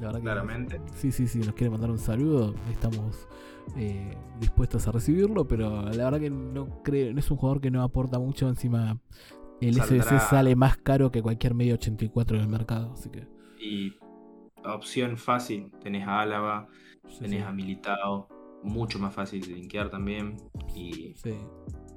[0.00, 0.80] La verdad Claramente.
[0.94, 2.54] sí, sí, sí, nos quiere mandar un saludo.
[2.70, 3.26] Estamos
[3.76, 7.70] eh, dispuestos a recibirlo, pero la verdad que no creo, no es un jugador que
[7.70, 8.48] no aporta mucho.
[8.48, 8.98] Encima
[9.60, 13.26] el SBC sale más caro que cualquier medio 84 del mercado, así que.
[13.60, 13.94] Y
[14.64, 15.70] opción fácil.
[15.82, 16.68] Tenés a Álava,
[17.18, 18.28] tenés a Militao,
[18.62, 20.36] mucho más fácil de linkear también.
[20.74, 21.34] Y Sí.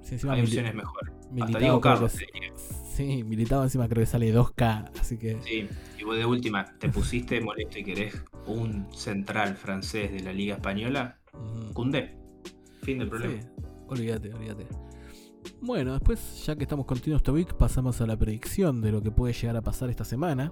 [0.02, 1.14] Sí, hay opciones mejores.
[1.40, 2.18] Hasta Diego Carlos.
[2.96, 5.42] Sí, Militao encima creo que sale 2K, así que.
[5.42, 10.34] Sí, y vos de última te pusiste molesto y querés un central francés de la
[10.34, 11.18] Liga Española.
[11.74, 12.18] Cundé.
[12.84, 13.42] Fin del problema.
[13.42, 13.48] Sí,
[13.88, 14.68] olvídate, olvídate.
[15.62, 19.12] Bueno, después, ya que estamos continuos esta week, pasamos a la predicción de lo que
[19.12, 20.52] puede llegar a pasar esta semana.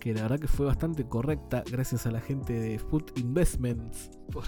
[0.00, 4.42] Que la verdad que fue bastante correcta, gracias a la gente de Food Investments por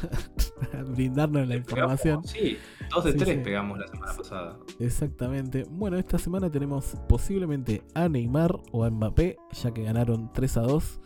[0.95, 2.23] brindarnos la información.
[2.23, 2.59] Pegamos, sí,
[2.91, 3.41] dos de Sí, tres sí.
[3.45, 4.59] pegamos la semana pasada.
[4.79, 5.65] Exactamente.
[5.71, 10.63] Bueno, esta semana tenemos posiblemente a Neymar o a Mbappé, ya que ganaron 3 a
[10.63, 11.01] 2.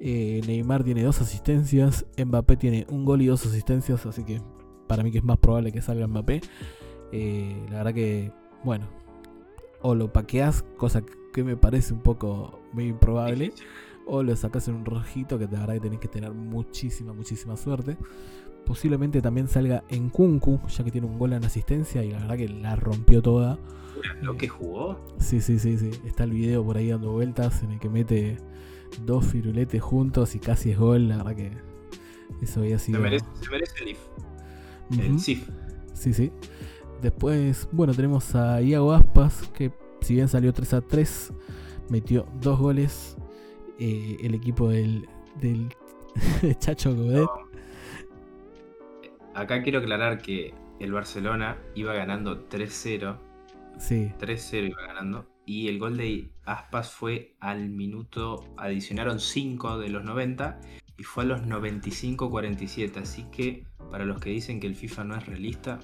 [0.00, 4.40] Eh, Neymar tiene dos asistencias, Mbappé tiene un gol y dos asistencias, así que
[4.86, 6.40] para mí que es más probable que salga Mbappé.
[7.12, 8.32] Eh, la verdad que,
[8.64, 8.86] bueno,
[9.82, 13.52] o lo paqueás, cosa que me parece un poco muy improbable,
[14.06, 17.56] o lo sacas en un rojito, que la verdad que tenés que tener muchísima, muchísima
[17.56, 17.96] suerte.
[18.68, 22.36] Posiblemente también salga en Kunku, ya que tiene un gol en asistencia y la verdad
[22.36, 23.58] que la rompió toda.
[24.20, 25.90] Lo que jugó, Sí, sí, sí, sí.
[26.06, 28.36] Está el video por ahí dando vueltas en el que mete
[29.06, 31.08] dos firuletes juntos y casi es gol.
[31.08, 31.52] La verdad que
[32.42, 33.00] eso había se sido.
[33.00, 33.98] merece, se merece el IF.
[34.98, 35.18] El.
[35.18, 35.48] SIF.
[35.94, 36.30] Sí, sí.
[37.00, 41.32] Después, bueno, tenemos a Iago Aspas, que si bien salió 3 a 3,
[41.88, 43.16] metió dos goles.
[43.78, 45.08] Eh, el equipo del,
[45.40, 45.68] del
[46.58, 47.28] Chacho Godet.
[49.38, 53.16] Acá quiero aclarar que el Barcelona iba ganando 3-0.
[53.78, 55.28] Sí, 3-0 iba ganando.
[55.46, 58.44] Y el gol de Aspas fue al minuto.
[58.56, 60.60] Adicionaron 5 de los 90.
[60.96, 62.96] Y fue a los 95-47.
[62.96, 65.78] Así que para los que dicen que el FIFA no es realista.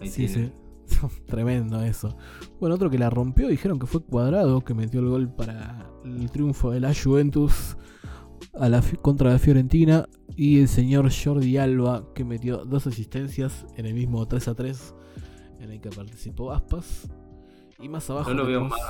[0.00, 0.54] Ahí sí, tienen.
[0.86, 1.06] sí.
[1.26, 2.16] Tremendo eso.
[2.60, 6.30] Bueno, otro que la rompió, dijeron que fue Cuadrado, que metió el gol para el
[6.30, 7.76] triunfo de la Juventus
[8.58, 10.08] a la, contra la Fiorentina.
[10.36, 14.94] Y el señor Jordi Alba, que metió dos asistencias en el mismo 3 a 3
[15.60, 17.08] en el que participó Aspas.
[17.80, 18.30] Y más abajo.
[18.30, 18.80] Yo lo veo más,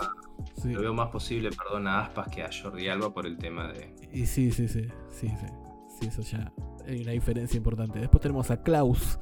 [0.62, 0.72] sí.
[0.72, 3.94] lo veo más posible, perdón, a Aspas que a Jordi Alba por el tema de.
[4.12, 5.46] Y sí, sí, sí, sí, sí.
[6.00, 6.52] Sí, eso ya
[6.86, 7.98] hay una diferencia importante.
[7.98, 9.18] Después tenemos a Klaus,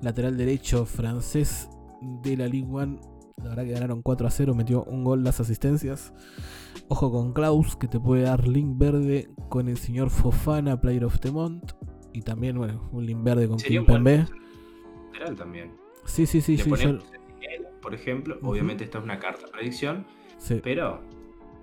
[0.00, 1.68] lateral derecho francés
[2.22, 3.11] de la Ligue 1.
[3.38, 6.12] La verdad que ganaron 4 a 0, metió un gol, las asistencias.
[6.88, 11.18] Ojo con Klaus, que te puede dar link verde con el señor Fofana, Player of
[11.20, 11.72] the Month.
[12.12, 14.34] Y también, bueno, un link verde con Sería Kim un buen Pembe.
[15.12, 15.72] lateral también.
[16.04, 16.98] Sí, sí, sí, Le sí, yo-
[17.80, 18.38] por ejemplo.
[18.42, 20.06] Obviamente esta es una carta predicción,
[20.38, 20.60] sí.
[20.62, 21.00] pero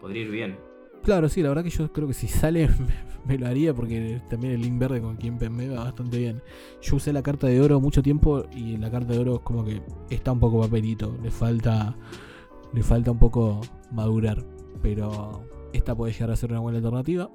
[0.01, 0.57] podría ir bien.
[1.03, 4.21] Claro, sí, la verdad que yo creo que si sale me, me lo haría porque
[4.29, 6.41] también el link verde con quien me va bastante bien.
[6.81, 9.63] Yo usé la carta de oro mucho tiempo y la carta de oro es como
[9.63, 11.95] que está un poco papelito, le falta
[12.73, 14.45] le falta un poco madurar,
[14.81, 17.29] pero esta puede llegar a ser una buena alternativa.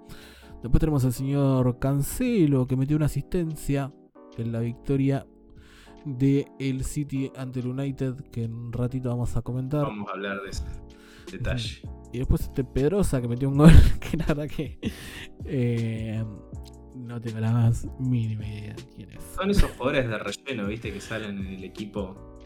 [0.63, 3.93] Después tenemos al señor Cancelo que metió una asistencia
[4.39, 5.27] en la victoria
[6.05, 9.83] de el City ante el United que en un ratito vamos a comentar.
[9.83, 10.65] Vamos a hablar de ese
[11.31, 11.83] detalle.
[12.15, 14.79] Y después este Pedrosa que metió un gol que la verdad que
[15.45, 16.25] eh,
[16.95, 19.23] no tengo la más mínima idea de quién es.
[19.35, 22.39] Son esos jugadores de relleno, viste, que salen en el equipo.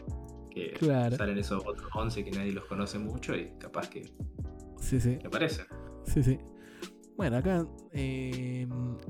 [0.49, 1.15] Que Claro.
[1.15, 4.11] salen esos otros 11 que nadie los conoce mucho y capaz que
[4.79, 5.65] Sí, sí, me aparecen.
[6.05, 6.39] sí, sí.
[7.15, 8.65] Bueno, acá eh,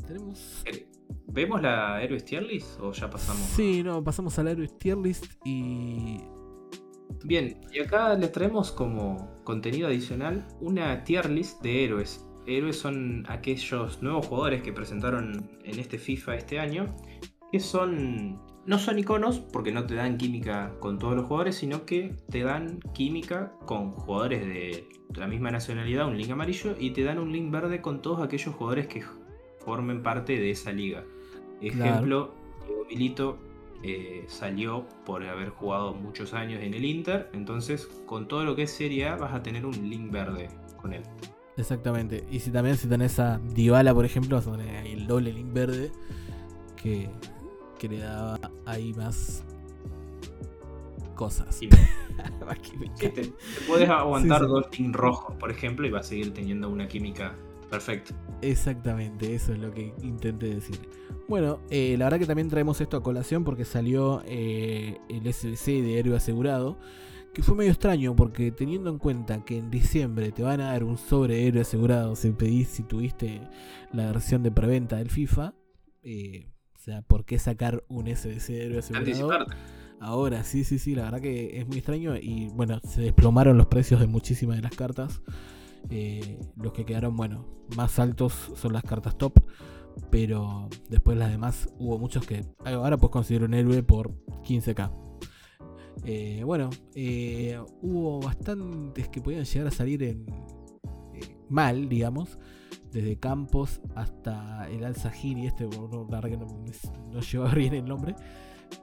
[0.06, 0.63] tenemos...
[0.65, 0.88] Eh,
[1.28, 3.41] ¿Vemos la Héroes Tier List o ya pasamos?
[3.41, 6.19] Sí, no, pasamos al Héroes Tier List y...
[7.24, 12.26] Bien, y acá les traemos como contenido adicional una tier list de héroes.
[12.45, 16.95] Héroes son aquellos nuevos jugadores que presentaron en este FIFA este año,
[17.52, 21.86] que son no son iconos porque no te dan química con todos los jugadores, sino
[21.86, 27.04] que te dan química con jugadores de la misma nacionalidad, un link amarillo, y te
[27.04, 29.04] dan un link verde con todos aquellos jugadores que
[29.60, 31.04] formen parte de esa liga.
[31.62, 32.36] Ejemplo,
[32.67, 33.39] Diego Milito
[33.84, 38.63] eh, salió por haber jugado muchos años en el Inter, entonces con todo lo que
[38.63, 41.04] es Serie A vas a tener un link verde con él.
[41.58, 42.26] Exactamente.
[42.32, 45.34] Y si también si tenés a Dybala, por ejemplo, vas a tener ahí el doble
[45.34, 45.92] link verde
[46.82, 47.10] que,
[47.78, 49.44] que le daba ahí más
[51.15, 51.60] cosas.
[52.98, 53.34] Te, te
[53.68, 54.52] puedes aguantar Sí, sí.
[54.52, 57.36] dos link rojos, por ejemplo, y vas a seguir teniendo una química
[57.70, 58.14] perfecta.
[58.42, 60.80] Exactamente, eso es lo que intenté decir.
[61.28, 65.84] Bueno, eh, la verdad que también traemos esto a colación porque salió eh, el SBC
[65.84, 66.80] de héroe asegurado,
[67.34, 70.84] que fue medio extraño porque teniendo en cuenta que en diciembre te van a dar
[70.84, 73.42] un sobre héroe asegurado si pedís si tuviste
[73.94, 75.54] la versión de preventa del FIFA,
[76.02, 79.06] eh, o sea, ¿por qué sacar un SBC de héroe asegurado?
[79.06, 79.56] Anticiparte.
[80.02, 83.68] Ahora, sí, sí, sí, la verdad que es muy extraño y bueno, se desplomaron los
[83.68, 85.22] precios de muchísimas de las cartas
[85.89, 89.39] Eh, los que quedaron, bueno, más altos son las cartas top.
[90.12, 94.13] Pero después las demás hubo muchos que ahora pues considero un héroe por
[94.44, 94.92] 15k.
[96.06, 100.26] Eh, bueno, eh, hubo bastantes que podían llegar a salir en
[101.50, 102.38] mal, digamos.
[102.92, 106.48] Desde Campos hasta el Al y este, no, la verdad que no,
[107.12, 108.15] no lleva bien el nombre.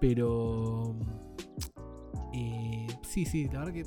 [0.00, 0.96] Pero
[3.02, 3.84] sí, sí, la verdad que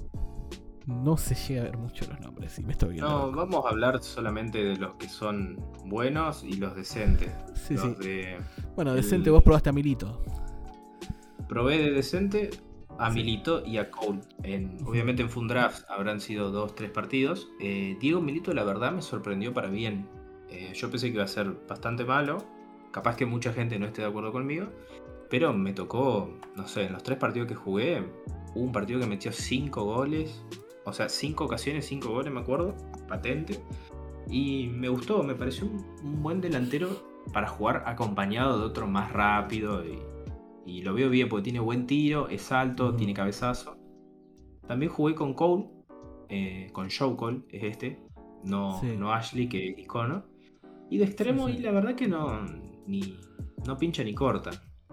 [0.85, 3.09] no se llega a ver mucho los nombres, si me estoy viendo.
[3.09, 7.31] No, vamos a hablar solamente de los que son buenos y los decentes.
[7.53, 8.21] Sí, sí.
[8.75, 10.23] bueno, decente, vos probaste a Milito.
[11.47, 12.49] Probé de decente
[12.99, 14.19] a Milito y a Cole.
[14.85, 17.49] obviamente en Fundraft habrán sido dos, tres partidos.
[17.59, 20.07] Eh, Diego Milito, la verdad, me sorprendió para bien.
[20.49, 22.45] Eh, yo pensé que iba a ser bastante malo.
[22.91, 24.67] Capaz que mucha gente no esté de acuerdo conmigo.
[25.29, 28.03] Pero me tocó, no sé, en los tres partidos que jugué,
[28.55, 30.43] hubo un partido que metió cinco goles.
[30.89, 32.75] O sea, cinco ocasiones, cinco goles, me acuerdo.
[33.07, 33.59] Patente.
[34.29, 36.89] Y me gustó, me pareció un, buen delantero
[37.33, 39.83] para jugar acompañado de otro más rápido.
[39.85, 43.75] Y, lo veo bien porque tiene buen tiro, es alto, tiene cabezazo.
[44.67, 45.67] También jugué con Cole,
[46.29, 47.99] eh, con Show Cole, es este.
[48.43, 50.25] No, no Ashley, que es icono.
[50.89, 52.45] Y de extremo, y la verdad que no,
[52.85, 53.17] ni,
[53.65, 54.51] no pincha ni corta.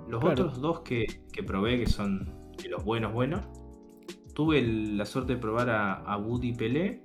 [0.08, 1.06] Los otros dos que,
[1.46, 3.46] probé, que son de los buenos buenos,
[4.36, 7.00] tuve la suerte de probar a, Woody Pelé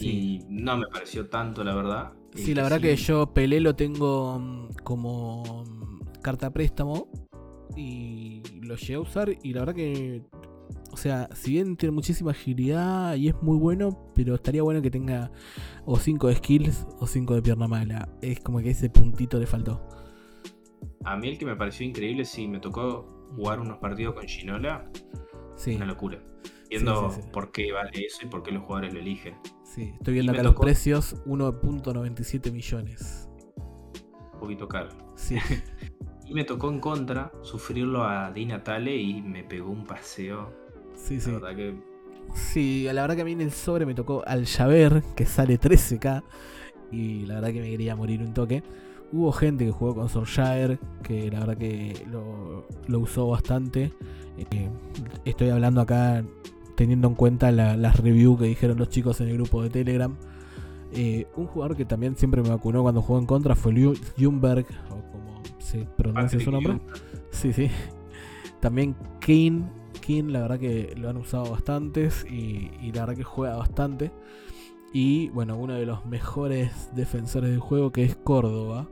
[0.00, 2.12] y no me pareció tanto, la verdad.
[2.34, 7.08] Sí, la verdad que yo Pelé lo tengo mm, como mm, carta préstamo
[7.76, 10.22] y lo llegué a usar y la verdad que,
[10.90, 14.90] o sea, si bien tiene muchísima agilidad y es muy bueno, pero estaría bueno que
[14.90, 15.30] tenga
[15.84, 18.08] o 5 de skills o 5 de pierna mala.
[18.22, 19.86] Es como que ese puntito le faltó.
[21.04, 24.90] A mí el que me pareció increíble, sí, me tocó jugar unos partidos con Ginola.
[25.54, 25.76] Sí.
[25.76, 26.18] Una locura.
[26.72, 29.34] Viendo por qué vale eso y por qué los jugadores lo eligen.
[29.62, 33.28] Sí, estoy viendo acá los precios, 1.97 millones.
[34.32, 34.88] Un poquito caro.
[35.14, 35.36] Sí.
[36.26, 40.50] y me tocó en contra sufrirlo a Di Natale y me pegó un paseo.
[40.94, 41.30] Sí, sí.
[41.30, 41.74] La verdad que...
[42.34, 45.60] Sí, la verdad que a mí en el sobre me tocó al Javer, que sale
[45.60, 46.22] 13k.
[46.90, 48.62] Y la verdad que me quería morir un toque.
[49.12, 53.92] Hubo gente que jugó con Sorshire, que la verdad que lo, usó bastante.
[54.38, 54.70] Eh,
[55.26, 56.24] estoy hablando acá
[56.76, 60.16] teniendo en cuenta las reviews que dijeron los chicos en el grupo de Telegram.
[60.94, 65.10] Eh, un jugador que también siempre me vacunó cuando jugó en contra fue Ljungberg, o
[65.10, 66.80] como se pronuncia su nombre.
[67.30, 67.70] Sí, sí.
[68.60, 69.62] También King.
[70.00, 74.10] King, la verdad que lo han usado bastantes y, y la verdad que juega bastante.
[74.92, 78.88] Y bueno, uno de los mejores defensores del juego que es Córdoba,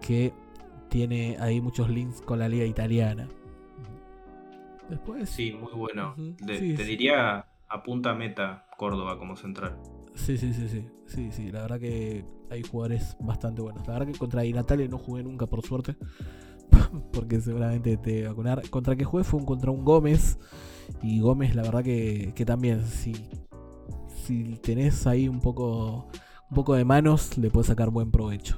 [0.00, 0.32] que
[0.88, 3.28] tiene ahí muchos links con la liga italiana.
[4.88, 5.30] Después.
[5.30, 6.14] Sí, muy bueno.
[6.46, 9.78] te diría a punta meta Córdoba como central.
[10.14, 10.86] Sí, sí, sí, sí.
[11.06, 11.50] Sí, sí.
[11.50, 13.86] La verdad que hay jugadores bastante buenos.
[13.86, 15.96] La verdad que contra Natalia no jugué nunca, por suerte.
[17.12, 18.68] porque seguramente te vacunar.
[18.68, 20.38] Contra que jugué fue un, contra un Gómez.
[21.02, 23.14] Y Gómez, la verdad que, que también, sí
[24.22, 26.06] si tenés ahí un poco,
[26.50, 28.56] un poco de manos, le puedes sacar buen provecho.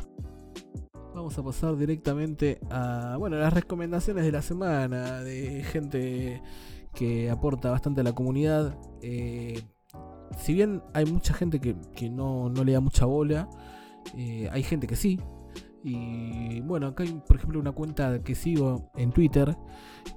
[1.25, 6.43] Vamos a pasar directamente a bueno, las recomendaciones de la semana de gente
[6.93, 8.79] que aporta bastante a la comunidad.
[9.01, 9.63] Eh,
[10.39, 13.49] si bien hay mucha gente que, no, le da mucha bola,
[14.15, 15.19] eh, hay gente que sí.
[15.83, 19.57] Y bueno, acá hay por ejemplo una cuenta que sigo en Twitter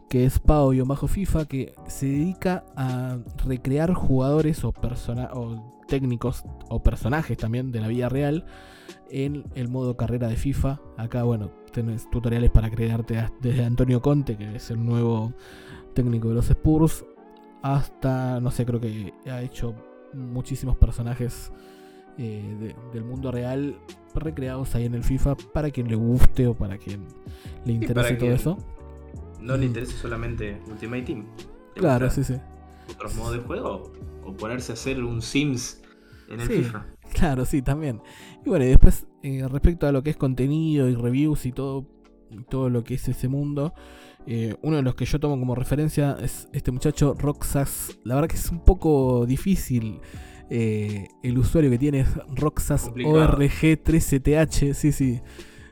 [0.10, 7.72] que es Pau-FIFA, que se dedica a recrear jugadores o, o técnicos o personajes también
[7.72, 8.46] de la vida real
[9.10, 10.80] en el modo carrera de FIFA.
[10.98, 15.34] Acá, bueno, tenés tutoriales para crearte desde Antonio Conte, que es el nuevo
[15.94, 17.06] técnico de los Spurs,
[17.64, 19.74] hasta, no sé, creo que ha hecho
[20.14, 21.52] muchísimos personajes
[22.18, 23.80] eh, del mundo real
[24.14, 27.06] recreados ahí en el FIFA para quien le guste o para quien
[27.66, 28.58] le interese todo eso
[29.42, 31.26] no le interesa solamente Ultimate Team.
[31.76, 32.36] Claro, sí, sí.
[32.92, 33.92] Otros modos de juego
[34.28, 35.82] o ponerse a hacer un Sims
[36.30, 36.86] en el FIFA.
[37.14, 38.02] Claro, sí, también.
[38.46, 41.88] Y bueno, y después, eh, respecto a lo que es contenido y reviews y todo,
[42.50, 43.74] todo lo que es ese mundo,
[44.26, 47.98] eh, uno de los que yo tomo como referencia es este muchacho Roxas.
[48.04, 50.02] La verdad que es un poco difícil.
[50.50, 54.74] Eh, el usuario que tiene es Roxas ORG13TH.
[54.74, 55.22] Sí, sí.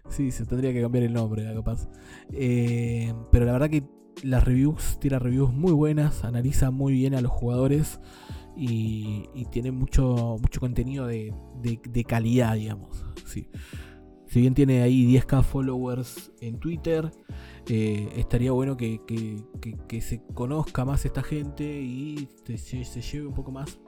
[0.07, 1.89] Sí, se tendría que cambiar el nombre, capaz.
[2.31, 3.83] Eh, pero la verdad que
[4.23, 7.99] las reviews, tira reviews muy buenas, analiza muy bien a los jugadores
[8.55, 11.33] y, tiene mucho, mucho contenido de,
[12.07, 13.05] calidad, digamos.
[13.25, 13.47] Sí.
[14.27, 17.09] Si bien tiene ahí 10k followers en Twitter,
[17.69, 18.99] eh, estaría bueno que,
[20.01, 23.79] se conozca más esta gente y se, lleve un poco más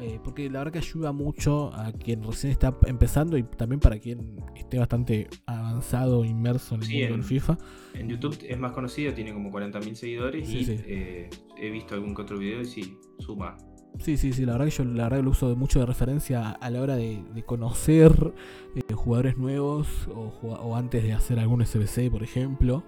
[0.00, 3.98] Eh, porque la verdad que ayuda mucho a quien recién está empezando y también para
[3.98, 7.58] quien esté bastante avanzado, inmerso en el mundo del FIFA.
[7.92, 11.28] En YouTube es más conocido, tiene como 40.000 seguidores y eh,
[11.58, 13.58] he visto algún que otro video y sí, suma.
[13.98, 16.70] Sí, sí, sí, la verdad que yo la verdad lo uso mucho de referencia a
[16.70, 18.32] la hora de, conocer
[18.74, 22.84] eh, jugadores nuevos o, antes de hacer algún SBC, por ejemplo,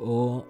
[0.00, 0.46] o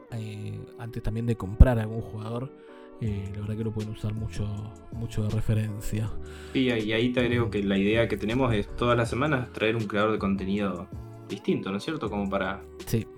[0.79, 2.53] antes también de comprar algún jugador
[3.01, 4.44] eh, la verdad que lo pueden usar mucho,
[4.92, 6.11] mucho de referencia.
[6.53, 9.87] y ahí te agrego que la idea que tenemos es todas las semanas traer un
[9.87, 10.88] creador de contenido
[11.29, 12.11] distinto, ¿no es cierto?
[12.11, 12.61] Como para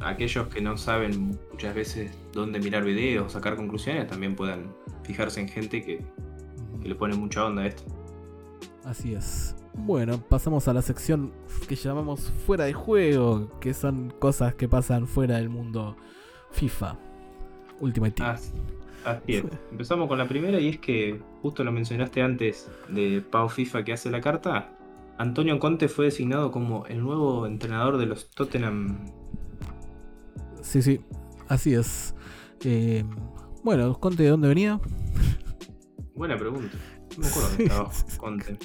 [0.00, 5.48] aquellos que no saben muchas veces dónde mirar videos, sacar conclusiones, también puedan fijarse en
[5.48, 6.04] gente que,
[6.82, 7.82] que le pone mucha onda a esto.
[8.84, 9.54] Así es.
[9.74, 11.32] Bueno, pasamos a la sección
[11.68, 15.96] que llamamos fuera de juego, que son cosas que pasan fuera del mundo
[16.50, 16.96] FIFA.
[17.80, 18.28] Ultimate Team.
[18.28, 18.38] Ah,
[19.04, 19.44] Así es.
[19.70, 23.92] Empezamos con la primera y es que justo lo mencionaste antes de Pau FIFA que
[23.92, 24.72] hace la carta.
[25.18, 29.06] Antonio Conte fue designado como el nuevo entrenador de los Tottenham.
[30.62, 31.00] Sí, sí,
[31.48, 32.14] así es.
[32.64, 33.04] Eh,
[33.62, 34.80] bueno, Conte, ¿de dónde venía?
[36.20, 36.76] Buena pregunta.
[37.16, 38.58] No me acuerdo dónde estaba Conte.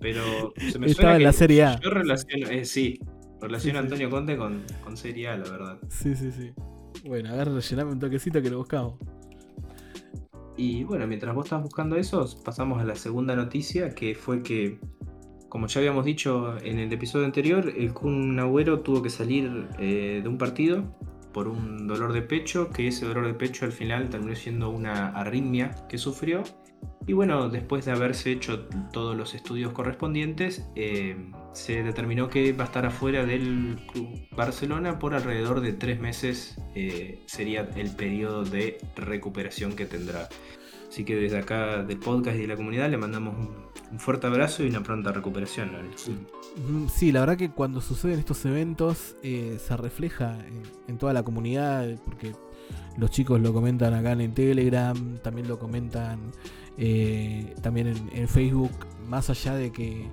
[0.00, 1.78] Pero se me estaba en la Serie A.
[1.78, 2.98] Yo relaciono, eh, sí,
[3.42, 5.78] relaciono a Antonio Conte con, con Serie A, la verdad.
[5.90, 6.52] Sí, sí, sí.
[7.04, 8.94] Bueno, a ver, rellename un toquecito que lo buscamos.
[10.56, 14.80] Y bueno, mientras vos estás buscando eso, pasamos a la segunda noticia, que fue que,
[15.50, 20.20] como ya habíamos dicho en el episodio anterior, el Kun Agüero tuvo que salir eh,
[20.22, 20.96] de un partido
[21.34, 25.08] por un dolor de pecho, que ese dolor de pecho al final terminó siendo una
[25.08, 26.44] arritmia que sufrió.
[27.06, 31.16] Y bueno, después de haberse hecho todos los estudios correspondientes, eh,
[31.52, 36.58] se determinó que va a estar afuera del Club Barcelona por alrededor de tres meses.
[36.74, 40.28] Eh, sería el periodo de recuperación que tendrá.
[40.94, 43.34] Así que desde acá del podcast y de la comunidad le mandamos
[43.90, 45.72] un, fuerte abrazo y una pronta recuperación.
[46.88, 50.38] Sí, la verdad que cuando suceden estos eventos eh, se refleja
[50.86, 52.32] en, toda la comunidad, porque
[52.96, 56.30] los chicos lo comentan acá en Telegram, también lo comentan
[56.78, 58.72] eh, también en, Facebook,
[59.08, 60.08] más allá de que,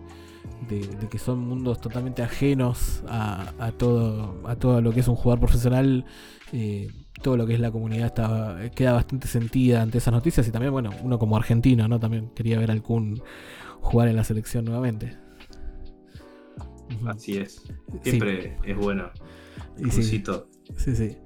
[0.69, 5.39] de, que son mundos totalmente ajenos a, todo, a todo lo que es un jugador
[5.39, 6.06] profesional,
[6.54, 10.52] eh, todo lo que es la comunidad está, queda bastante sentida ante esas noticias y
[10.52, 12.00] también, bueno, uno como argentino, ¿no?
[12.00, 13.21] También quería ver al Kun
[13.82, 15.17] jugar en la selección nuevamente.
[17.06, 17.63] Así es.
[18.04, 19.12] Siempre es bueno.
[20.78, 21.17] Sí, sí.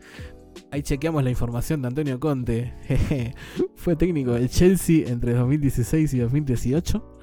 [0.71, 2.73] Ahí chequeamos la información de Antonio Conte.
[3.75, 7.19] Fue técnico del Chelsea entre 2016 y 2018.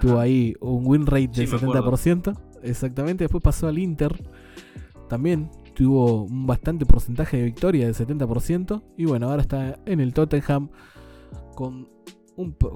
[0.00, 2.38] Tuvo ahí un win rate del 70%.
[2.62, 3.24] Exactamente.
[3.24, 4.12] Después pasó al Inter.
[5.08, 8.82] También tuvo un bastante porcentaje de victoria del 70%.
[8.96, 10.70] Y bueno, ahora está en el Tottenham
[11.54, 11.88] con,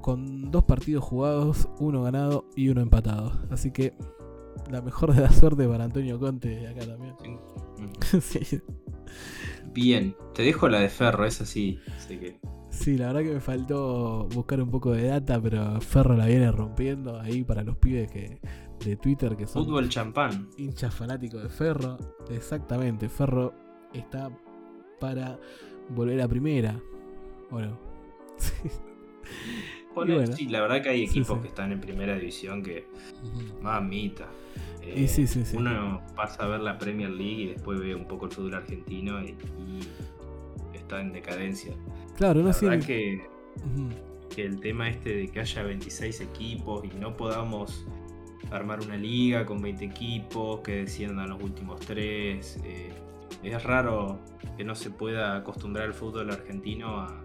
[0.00, 3.32] con dos partidos jugados, uno ganado y uno empatado.
[3.50, 3.94] Así que
[4.70, 7.14] la mejor de la suerte para Antonio Conte acá también.
[8.20, 8.60] sí.
[9.72, 11.78] Bien, te dejo la de Ferro, es así.
[12.08, 12.40] que...
[12.70, 16.50] Sí, la verdad que me faltó buscar un poco de data, pero Ferro la viene
[16.52, 18.40] rompiendo ahí para los pibes que
[18.84, 20.48] de Twitter que son Fútbol champán.
[20.56, 21.98] hinchas fanáticos de Ferro.
[22.30, 23.52] Exactamente, Ferro
[23.92, 24.30] está
[24.98, 25.38] para
[25.90, 26.80] volver a primera.
[27.50, 27.78] Bueno.
[28.36, 28.52] sí,
[29.96, 32.86] la verdad que hay equipos que están en primera división que.
[33.62, 34.28] Mamita.
[34.82, 38.26] Eh, sí, sí, uno pasa a ver la Premier League y después ve un poco
[38.26, 39.36] el fútbol argentino y,
[40.74, 41.74] está en decadencia.
[42.16, 42.78] Claro, no sé.
[42.80, 43.22] que,
[44.34, 47.86] que el tema este de que haya 26 equipos y no podamos
[48.50, 52.58] armar una liga con 20 equipos que desciendan los últimos tres.
[52.64, 52.90] Eh,
[53.42, 54.18] es raro
[54.56, 57.22] que no se pueda acostumbrar el fútbol argentino a,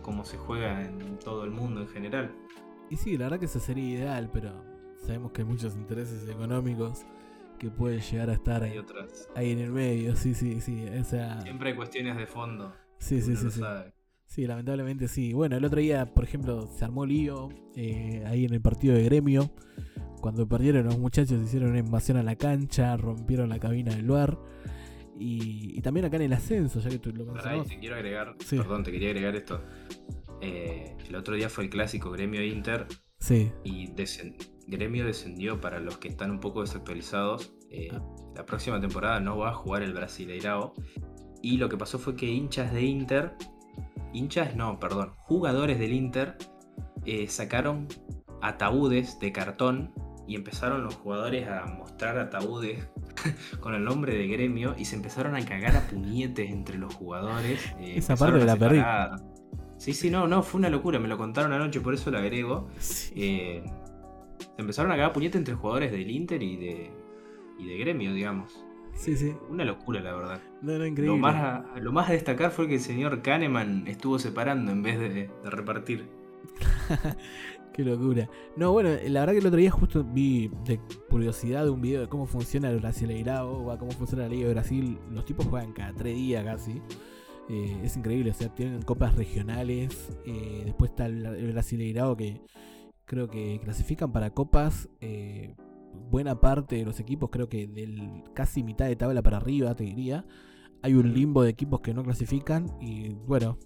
[0.00, 2.34] a cómo se juega en todo el mundo en general.
[2.88, 4.52] Y sí, la verdad que eso sería ideal, pero
[4.98, 7.06] sabemos que hay muchos intereses económicos
[7.58, 8.80] que pueden llegar a estar ahí,
[9.36, 10.86] ahí en el medio, sí, sí, sí.
[11.42, 12.72] Siempre hay cuestiones de fondo.
[12.98, 13.50] Sí, sí, sí.
[13.50, 13.60] Sí.
[14.26, 15.32] sí, lamentablemente sí.
[15.34, 19.04] Bueno, el otro día, por ejemplo, se armó lío eh, ahí en el partido de
[19.04, 19.50] gremio.
[20.20, 24.38] Cuando perdieron los muchachos hicieron una invasión a la cancha, rompieron la cabina del bar.
[25.22, 27.68] Y, también acá en el ascenso, ya que tú lo mencionabas.
[27.68, 29.62] te quiero agregar, perdón, te quería agregar esto.
[30.40, 32.86] Eh, el otro día fue el clásico Gremio Inter.
[33.18, 33.52] Sí.
[33.62, 33.92] Y
[34.66, 37.52] Gremio descendió para los que están un poco desactualizados.
[37.70, 38.02] Eh, ah.
[38.34, 40.72] La próxima temporada no va a jugar el Brasileirao.
[41.42, 43.34] Y lo que pasó fue que hinchas de Inter,
[44.14, 46.36] hinchas no, perdón, jugadores del Inter
[47.04, 47.88] eh, sacaron
[48.40, 49.92] ataúdes de cartón
[50.30, 52.88] y empezaron los jugadores a mostrar ataúdes
[53.60, 57.66] con el nombre de gremio y se empezaron a cagar a puñetes entre los jugadores.
[57.80, 58.80] Eh, Esa parte de la perdí.
[59.76, 62.68] Sí, sí, no, no, fue una locura, me lo contaron anoche, por eso lo agrego.
[63.16, 63.64] Eh,
[64.38, 66.92] se empezaron a cagar puñete entre jugadores del Inter y de,
[67.58, 68.64] y de gremio, digamos.
[68.94, 69.34] Sí, sí.
[69.48, 70.40] Una locura, la verdad.
[70.62, 71.16] No, no, increíble.
[71.16, 74.84] Lo más, a, lo más a destacar fue que el señor Kahneman estuvo separando en
[74.84, 76.08] vez de, de repartir.
[77.84, 78.28] Locura.
[78.56, 82.08] No, bueno, la verdad que el otro día justo vi de curiosidad un video de
[82.08, 84.98] cómo funciona el Brasileirao, o cómo funciona la Liga de Brasil.
[85.10, 86.80] Los tipos juegan cada tres días casi.
[87.48, 90.16] Eh, es increíble, o sea, tienen copas regionales.
[90.24, 92.40] Eh, después está el, el Brasileirao que
[93.10, 94.88] creo que clasifican para copas.
[95.00, 95.56] Eh,
[96.10, 99.84] buena parte de los equipos, creo que del casi mitad de tabla para arriba, te
[99.84, 100.24] diría.
[100.82, 103.58] Hay un limbo de equipos que no clasifican y bueno,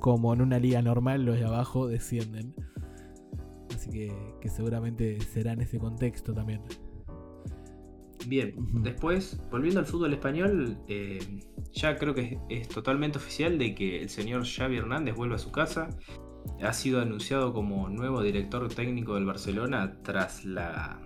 [0.00, 2.54] como en una liga normal, los de abajo descienden.
[3.90, 6.62] Que, que seguramente será en ese contexto también.
[8.26, 11.18] Bien, después, volviendo al fútbol español, eh,
[11.72, 15.38] ya creo que es, es, totalmente oficial de que el señor Xavi Hernández vuelve a
[15.38, 15.88] su casa.
[16.62, 21.00] Ha sido anunciado como nuevo director técnico del Barcelona tras la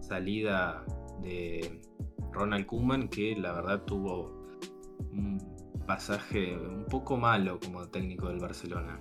[0.00, 0.84] salida
[1.22, 1.80] de
[2.32, 4.42] Ronald Koeman, que la verdad tuvo
[5.10, 5.38] un
[5.86, 9.00] pasaje un poco malo como técnico del Barcelona.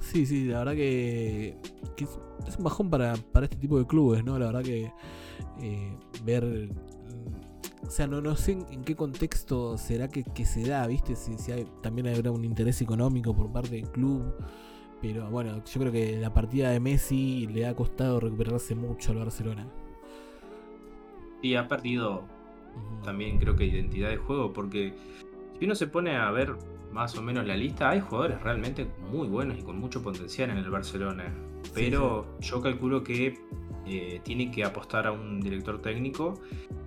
[0.00, 1.56] Sí, sí, la verdad que,
[1.96, 4.38] que es, es, un bajón para, para, este tipo de clubes, ¿no?
[4.38, 4.92] La verdad que
[5.60, 6.68] eh, ver...
[7.82, 11.16] O sea, no, no sé en, en qué contexto será que, que, se da, ¿viste?
[11.16, 14.34] Si, si hay, también habrá un interés económico por parte del club.
[15.00, 19.18] Pero bueno, yo creo que la partida de Messi le ha costado recuperarse mucho al
[19.18, 19.66] Barcelona.
[21.42, 23.04] Y ha perdido uh -huh.
[23.04, 24.94] también creo que identidad de juego, porque
[25.58, 26.56] si uno se pone a ver
[26.94, 30.58] más o menos la lista, hay jugadores realmente muy buenos y con mucho potencial en
[30.58, 31.24] el Barcelona.
[31.74, 32.50] Pero sí, sí.
[32.50, 33.40] yo calculo que
[33.84, 36.40] eh, tiene que apostar a un director técnico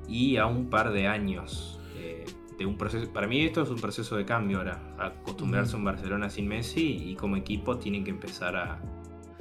[0.08, 2.24] y a un par de años eh,
[2.58, 3.12] de un proceso.
[3.12, 4.96] Para mí esto es un proceso de cambio ahora.
[4.98, 8.80] Acostumbrarse a un Barcelona sin Messi y como equipo tienen que empezar a,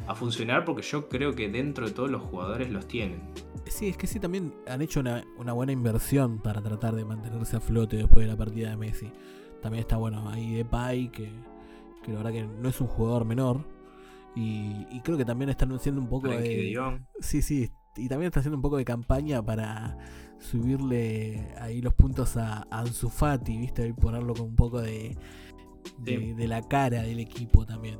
[0.08, 3.22] a funcionar porque yo creo que dentro de todos los jugadores los tienen.
[3.66, 7.56] Sí, es que sí, también han hecho una, una buena inversión para tratar de mantenerse
[7.56, 9.12] a flote después de la partida de Messi.
[9.66, 11.28] También está bueno ahí Depay, que,
[12.04, 13.66] que la verdad que no es un jugador menor.
[14.36, 16.62] Y, y creo que también están haciendo un poco Frankie de.
[16.62, 17.00] de Jong.
[17.18, 17.72] Sí, sí.
[17.96, 19.98] Y también está haciendo un poco de campaña para
[20.38, 23.88] subirle ahí los puntos a, a Ansu Fati, ¿viste?
[23.88, 25.18] Y ponerlo con un poco de,
[25.98, 26.32] de, sí.
[26.34, 27.98] de la cara del equipo también.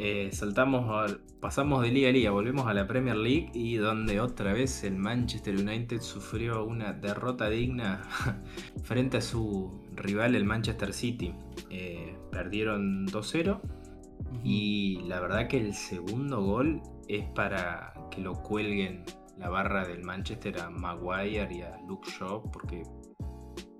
[0.00, 4.20] Eh, saltamos, a, pasamos de liga a liga, volvemos a la Premier League y donde
[4.20, 8.02] otra vez el Manchester United sufrió una derrota digna
[8.84, 11.34] frente a su rival, el Manchester City.
[11.70, 14.40] Eh, perdieron 2-0 uh -huh.
[14.44, 19.04] y la verdad que el segundo gol es para que lo cuelguen
[19.36, 22.84] la barra del Manchester a Maguire y a Luke Shaw porque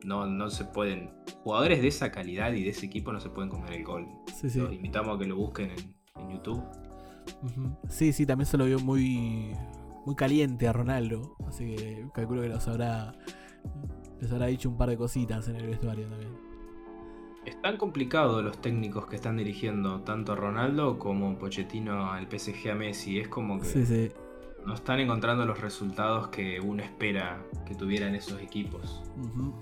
[0.05, 1.11] no, no se pueden.
[1.45, 4.09] Jugadores de esa calidad y de ese equipo no se pueden comer el gol.
[4.35, 4.59] Sí, sí.
[4.59, 6.63] Los invitamos a que lo busquen en, en YouTube.
[7.43, 7.77] Uh -huh.
[7.89, 9.53] Sí, sí, también se lo vio muy,
[10.07, 11.37] muy caliente a Ronaldo.
[11.47, 13.13] Así que calculo que los habrá,
[14.21, 16.49] les habrá dicho un par de cositas en el vestuario también.
[17.45, 22.75] Están complicados los técnicos que están dirigiendo tanto a Ronaldo como Pochettino al PSG a
[22.75, 23.19] Messi.
[23.19, 24.11] Es como que sí, sí.
[24.67, 29.03] no están encontrando los resultados que uno espera que tuvieran esos equipos.
[29.17, 29.53] Uh -huh.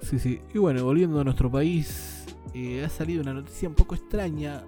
[0.00, 0.40] Sí, sí.
[0.54, 4.64] Y bueno, volviendo a nuestro país, eh, ha salido una noticia un poco extraña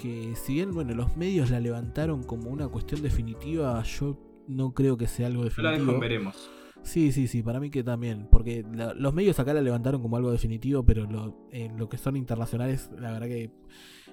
[0.00, 4.18] que si bien bueno los medios la levantaron como una cuestión definitiva, yo
[4.48, 5.92] no creo que sea algo definitivo.
[5.92, 6.50] La veremos.
[6.82, 10.16] Sí, sí, sí, para mí que también, porque la, los medios acá la levantaron como
[10.16, 13.50] algo definitivo, pero lo, en lo que son internacionales, la verdad que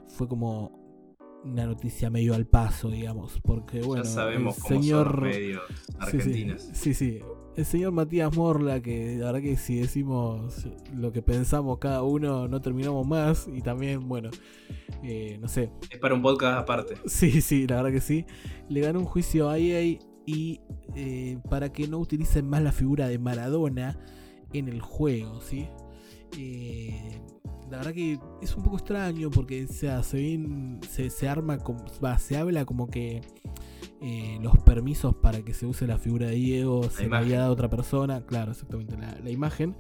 [0.08, 0.84] fue como
[1.44, 5.62] una noticia medio al paso, digamos, porque bueno, ya sabemos el señor son los medios
[6.00, 6.70] argentinos.
[6.74, 7.22] Sí, sí,
[7.56, 12.48] el señor Matías Morla, que la verdad que si decimos lo que pensamos cada uno
[12.48, 14.30] no terminamos más y también, bueno,
[15.04, 15.70] eh, no sé.
[15.90, 16.96] Es para un podcast aparte.
[17.06, 18.26] Sí, sí, la verdad que sí.
[18.70, 20.62] Le ganó un juicio a EA y
[20.96, 24.00] eh, para que no utilicen más la figura de Maradona
[24.54, 25.68] en el juego, ¿sí?
[26.38, 27.20] Eh,
[27.70, 31.58] la verdad que es un poco extraño porque o sea, se, ven, se, se arma,
[31.58, 33.22] como, va, se habla como que
[34.06, 37.40] eh, los permisos para que se use la figura de Diego la se le había
[37.40, 39.78] dado a otra persona, claro, exactamente, la, la, imagen,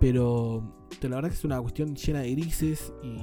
[0.00, 3.18] pero la verdad que es una cuestión llena de grises y,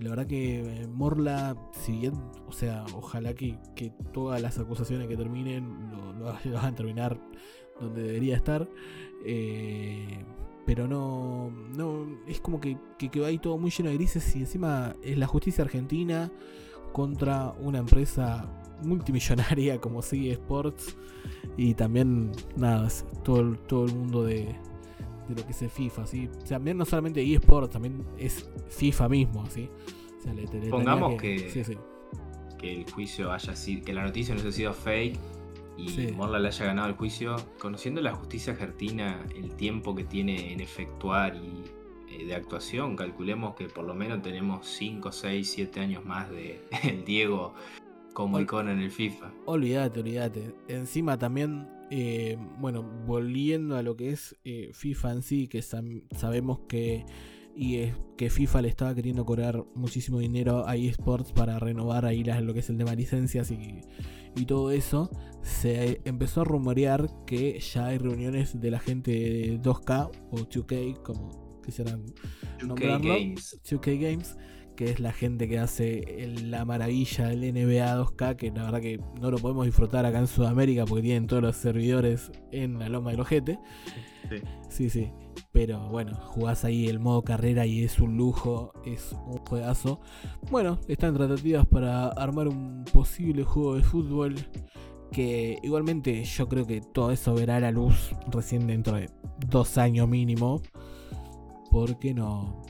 [0.00, 2.14] y la verdad que Morla, si bien,
[2.46, 7.18] o sea, ojalá que, que todas las acusaciones que terminen lo, lo, lo hagan terminar
[7.80, 8.68] donde debería estar.
[9.26, 10.24] Eh,
[10.66, 14.40] pero no, no es como que, que quedó ahí todo muy lleno de grises y
[14.40, 16.30] encima es la justicia argentina
[16.92, 18.48] contra una empresa
[18.82, 20.96] multimillonaria como sigue Sports
[21.56, 22.88] y también nada,
[23.24, 24.54] todo, todo el mundo de,
[25.28, 26.28] de lo que es el FIFA, ¿sí?
[26.42, 29.68] O sea, no solamente eSports, también es FIFA mismo, ¿sí?
[30.70, 31.64] Pongamos que,
[32.58, 35.18] que, el juicio haya sido, que la noticia no haya sido fake
[35.76, 40.52] y Morla le haya ganado el juicio, conociendo la justicia argentina, el tiempo que tiene
[40.52, 41.64] en efectuar y
[42.24, 47.04] de actuación, calculemos que por lo menos tenemos 5, 6, 7 años más de el
[47.04, 47.54] Diego
[48.12, 49.30] como icono en el FIFA.
[49.46, 50.54] Olvídate, olvídate.
[50.66, 56.60] Encima también, eh, bueno, volviendo a lo que es eh, FIFA en sí, que sabemos
[56.68, 57.04] que
[57.58, 62.22] y es que FIFA le estaba queriendo cobrar muchísimo dinero a eSports para renovar ahí
[62.22, 63.82] lo que es el tema de licencias y,
[64.46, 65.10] todo eso,
[65.42, 71.02] se empezó a rumorear que ya hay reuniones de la gente de 2K o 2K,
[71.02, 72.04] como quisieran
[72.60, 73.60] 2K Games.
[73.62, 74.36] 2K Games,
[74.74, 78.98] que es la gente que hace la maravilla del NBA 2K, que la verdad que
[79.20, 83.10] no lo podemos disfrutar acá en Sudamérica porque tienen todos los servidores en la loma
[83.10, 83.58] del ojete.
[84.28, 84.90] Sí, sí.
[84.90, 85.10] sí.
[85.52, 90.00] Pero bueno, jugás ahí el modo carrera y es un lujo, es un juegazo.
[90.50, 94.34] Bueno, están tratativas para armar un posible juego de fútbol.
[95.10, 99.08] Que igualmente yo creo que todo eso verá la luz recién dentro de
[99.48, 100.60] dos años mínimo.
[101.70, 102.62] Porque no,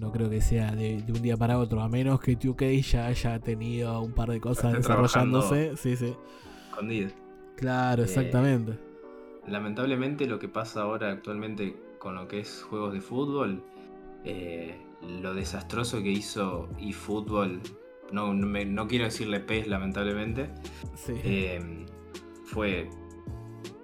[0.00, 3.38] no creo que sea de, un día para otro, a menos que 2K ya haya
[3.40, 5.76] tenido un par de cosas desarrollándose.
[5.76, 6.14] Sí, sí.
[6.70, 7.10] Escondido.
[7.56, 8.86] Claro, eh, exactamente
[9.46, 13.62] lamentablemente lo que pasa ahora actualmente con lo que es juegos de fútbol,
[14.24, 17.60] eh, lo desastroso que hizo eFootball,
[18.12, 20.50] no, no, quiero decirle PES lamentablemente,
[21.08, 21.86] eh,
[22.44, 22.88] fue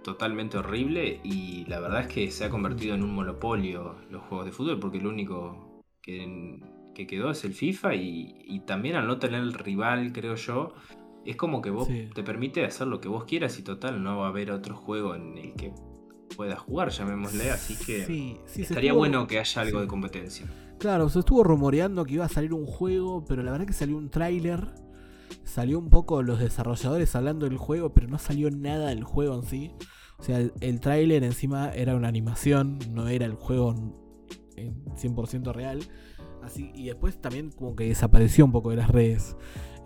[0.02, 4.46] totalmente horrible y la verdad es que se ha convertido en un monopolio los juegos
[4.46, 6.60] de fútbol porque lo único que,
[7.08, 10.74] quedó es el FIFA y, y, también al no tener el rival, creo yo,
[11.24, 14.26] es como que vos te permite hacer lo que vos quieras y total no va
[14.26, 15.72] a haber otro juego en el que
[16.36, 20.46] puedas jugar, llamémosle, así que estaría bueno que haya algo de competencia.
[20.78, 23.96] Claro, se estuvo rumoreando que iba a salir un juego, pero la verdad que salió
[23.96, 24.74] un tráiler,
[25.44, 29.44] salió un poco los desarrolladores hablando del juego, pero no salió nada del juego en
[29.44, 29.74] sí.
[30.18, 33.74] O sea, el, el tráiler encima era una animación, no era el juego
[34.56, 35.80] en 100% real.
[36.42, 39.36] Así, y después también como que desapareció un poco de las redes.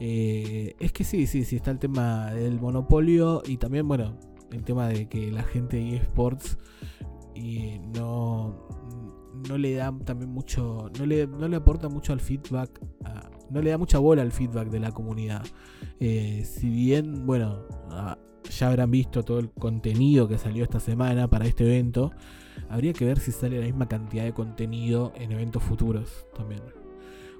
[0.01, 4.18] Eh, es que sí, sí, sí, está el tema del monopolio y también, bueno,
[4.53, 6.59] el tema de que la gente de eSports
[7.34, 8.68] y no,
[9.49, 12.80] no le da también mucho, no le, no le aporta mucho al feedback,
[13.51, 15.45] no le da mucha bola al feedback de la comunidad.
[16.01, 17.66] Eh, si bien, bueno,
[18.51, 22.12] ya habrán visto todo el contenido que salió esta semana para este evento,
[22.68, 26.61] habría que ver si sale la misma cantidad de contenido en eventos futuros también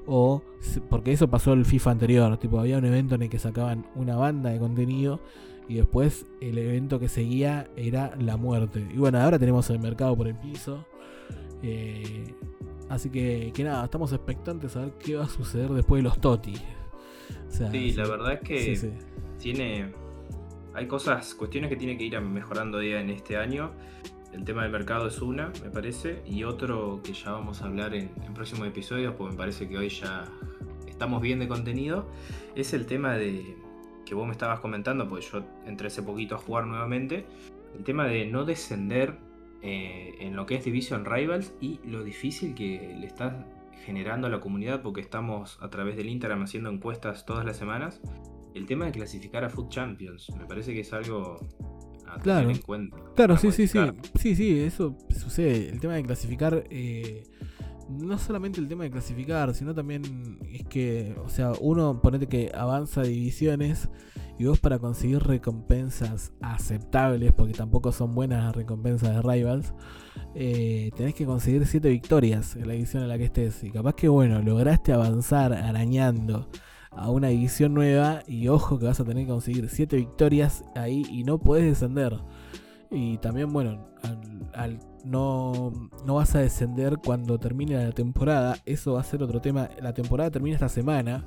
[0.07, 0.43] o
[0.89, 4.17] porque eso pasó el FIFA anterior, tipo había un evento en el que sacaban una
[4.17, 5.21] banda de contenido
[5.69, 8.87] y después el evento que seguía era la muerte.
[8.95, 10.87] Y bueno, ahora tenemos el mercado por el piso.
[11.63, 12.35] Eh,
[12.89, 16.21] así que, que nada, estamos expectantes a ver qué va a suceder después de los
[16.21, 16.55] Toti.
[17.49, 18.93] sí, la verdad es que
[19.39, 19.93] tiene.
[20.75, 23.71] Hay cosas, cuestiones que tiene que ir mejorando día en este año.
[24.33, 27.95] El tema del mercado es una, me parece, y otro que ya vamos a hablar
[27.95, 30.25] en, próximos episodios, pues me parece que hoy ya
[30.87, 32.07] estamos bien de contenido,
[32.55, 33.57] es el tema de
[34.05, 37.25] que vos me estabas comentando, pues yo entré hace poquito a jugar nuevamente,
[37.79, 39.17] el tema de no descender
[39.63, 43.47] eh, en lo que es Division Rivals y lo difícil que le está
[43.85, 48.01] generando a la comunidad, porque estamos a través del Instagram haciendo encuestas todas las semanas,
[48.55, 51.39] el tema de clasificar a Food Champions, me parece que es algo
[52.23, 52.51] claro.
[53.15, 53.79] Claro, sí, sí, sí.
[54.15, 55.69] Sí, sí, eso sucede.
[55.69, 57.25] El tema de clasificar, eh,
[57.89, 62.51] no solamente el tema de clasificar, sino también es que, o sea, uno ponete que
[62.55, 63.89] avanza divisiones
[64.39, 69.73] y vos para conseguir recompensas aceptables, porque tampoco son buenas las recompensas de Rivals,
[70.35, 73.65] eh, tenés que conseguir 7 victorias en la división en la que estés.
[73.65, 76.51] Y capaz que, bueno, lograste avanzar arañando
[76.91, 81.05] a una edición nueva y ojo que vas a tener que conseguir 7 victorias ahí
[81.11, 82.19] y no puedes descender.
[82.91, 83.89] Y también, bueno,
[84.55, 85.73] al, no,
[86.05, 88.59] no vas a descender cuando termine la temporada.
[88.65, 89.69] Eso va a ser otro tema.
[89.81, 91.27] La temporada termina esta semana.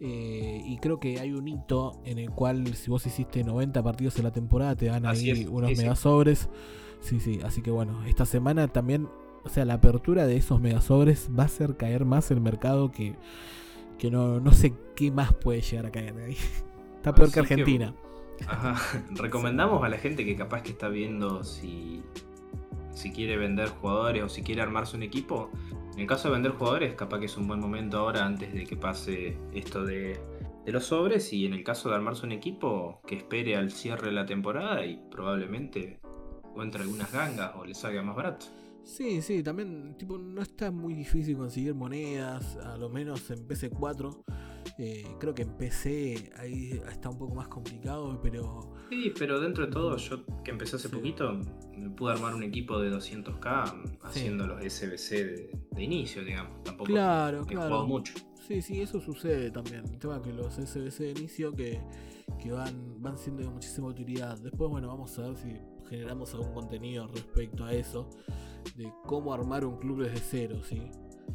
[0.00, 4.16] Eh, y creo que hay un hito en el cual si vos hiciste 90 partidos
[4.18, 6.48] en la temporada te dan ahí unos megasobres.
[7.00, 7.40] Sí, sí.
[7.44, 9.08] Así que bueno, esta semana también,
[9.44, 13.14] o sea, la apertura de esos megasobres va a hacer caer más el mercado que
[13.98, 16.36] que no, no sé qué más puede llegar a caer ahí.
[16.96, 17.94] Está peor que Argentina.
[18.46, 18.76] Ajá.
[19.10, 22.02] Recomendamos a la gente que capaz que está viendo si,
[22.92, 25.50] si quiere vender jugadores o si quiere armarse un equipo.
[25.94, 28.64] En el caso de vender jugadores, capaz que es un buen momento ahora antes de
[28.64, 30.20] que pase esto de,
[30.64, 31.32] de los sobres.
[31.32, 34.84] Y en el caso de armarse un equipo, que espere al cierre de la temporada
[34.84, 36.00] y probablemente
[36.54, 38.46] o entre algunas gangas o le salga más barato.
[38.88, 44.24] Sí, sí, también tipo no está muy difícil conseguir monedas, a lo menos en PC4.
[44.78, 48.74] Eh, creo que en PC ahí está un poco más complicado, pero...
[48.90, 51.40] Sí, pero dentro de todo, yo que empecé hace poquito,
[51.76, 55.10] me pude armar un equipo de 200k haciendo los SBC
[55.72, 56.62] de, inicio, digamos.
[56.62, 57.86] Tampoco claro, claro.
[57.86, 58.14] mucho.
[58.46, 59.84] Sí, sí, eso sucede también.
[59.84, 61.80] El tema que los SBC de inicio que,
[62.40, 64.38] que van, van siendo de muchísima utilidad.
[64.38, 65.54] Después, bueno, vamos a ver si
[65.88, 68.08] generamos algún contenido respecto a eso,
[68.76, 70.90] de cómo armar un club desde cero, ¿sí?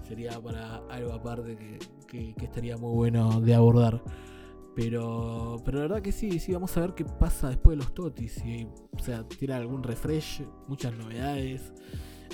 [0.08, 1.80] Sería para algo aparte que,
[2.14, 4.02] estaría muy bueno de abordar.
[4.76, 7.94] Pero, pero la verdad que sí, sí, vamos a ver qué pasa después de los
[7.94, 8.34] totis.
[8.34, 11.74] Si, o sea, tiene algún refresh, muchas novedades.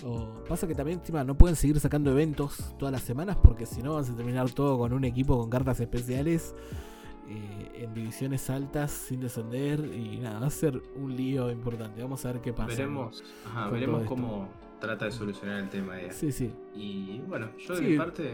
[0.03, 3.81] O pasa que también encima no pueden seguir sacando eventos todas las semanas porque si
[3.81, 6.55] no vas a terminar todo con un equipo con cartas especiales
[7.27, 12.01] eh, en divisiones altas sin descender y nada, va a ser un lío importante.
[12.01, 12.69] Vamos a ver qué pasa.
[12.69, 13.23] Veremos,
[13.71, 14.47] veremos cómo
[14.79, 15.99] trata de solucionar el tema.
[15.99, 16.13] Ella.
[16.13, 16.51] Sí, sí.
[16.75, 18.33] Y bueno, yo de mi parte.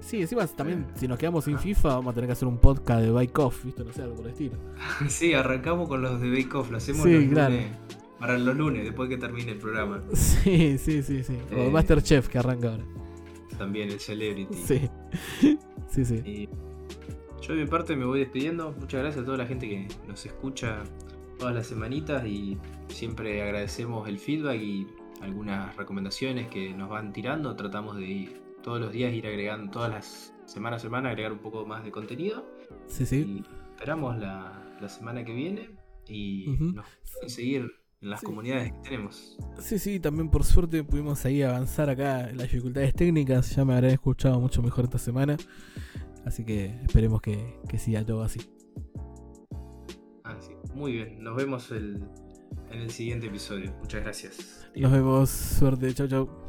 [0.00, 3.02] Sí, encima también, si nos quedamos sin FIFA, vamos a tener que hacer un podcast
[3.02, 3.84] de Bake Off, ¿viste?
[3.84, 4.54] No sé, algo por el estilo.
[5.08, 7.76] sí, arrancamos con los de Bake Off, lo hacemos los lunes,
[8.18, 10.02] para los lunes, después que termine el programa.
[10.14, 11.38] Sí, sí, sí, sí.
[11.52, 12.84] O eh, Masterchef que arranca ahora.
[13.58, 14.54] También el Celebrity.
[14.54, 14.88] Sí,
[15.90, 16.48] sí, sí.
[17.40, 18.72] Yo de mi parte me voy despidiendo.
[18.78, 20.84] Muchas gracias a toda la gente que nos escucha
[21.38, 22.56] todas las semanitas y
[22.88, 24.86] siempre agradecemos el feedback y
[25.22, 27.54] algunas recomendaciones que nos van tirando.
[27.56, 31.38] Tratamos de ir todos los días ir agregando, todas las semanas a semana, agregar un
[31.38, 32.46] poco más de contenido.
[32.86, 33.44] Sí, sí.
[33.44, 34.58] Y esperamos la,
[34.88, 35.70] semana que viene
[36.08, 39.38] y nos pueden seguir en las comunidades que tenemos.
[39.60, 43.54] Sí, sí, también por suerte pudimos ahí avanzar acá en las dificultades técnicas.
[43.54, 45.36] Ya me habrán escuchado mucho mejor esta semana.
[46.24, 48.40] Así que esperemos que, que siga todo así.
[50.24, 50.52] Ah, sí.
[50.74, 51.70] Muy bien, nos vemos
[52.70, 53.72] en el siguiente episodio.
[53.80, 54.66] Muchas gracias.
[54.74, 56.41] Nos vemos, suerte, chau chau.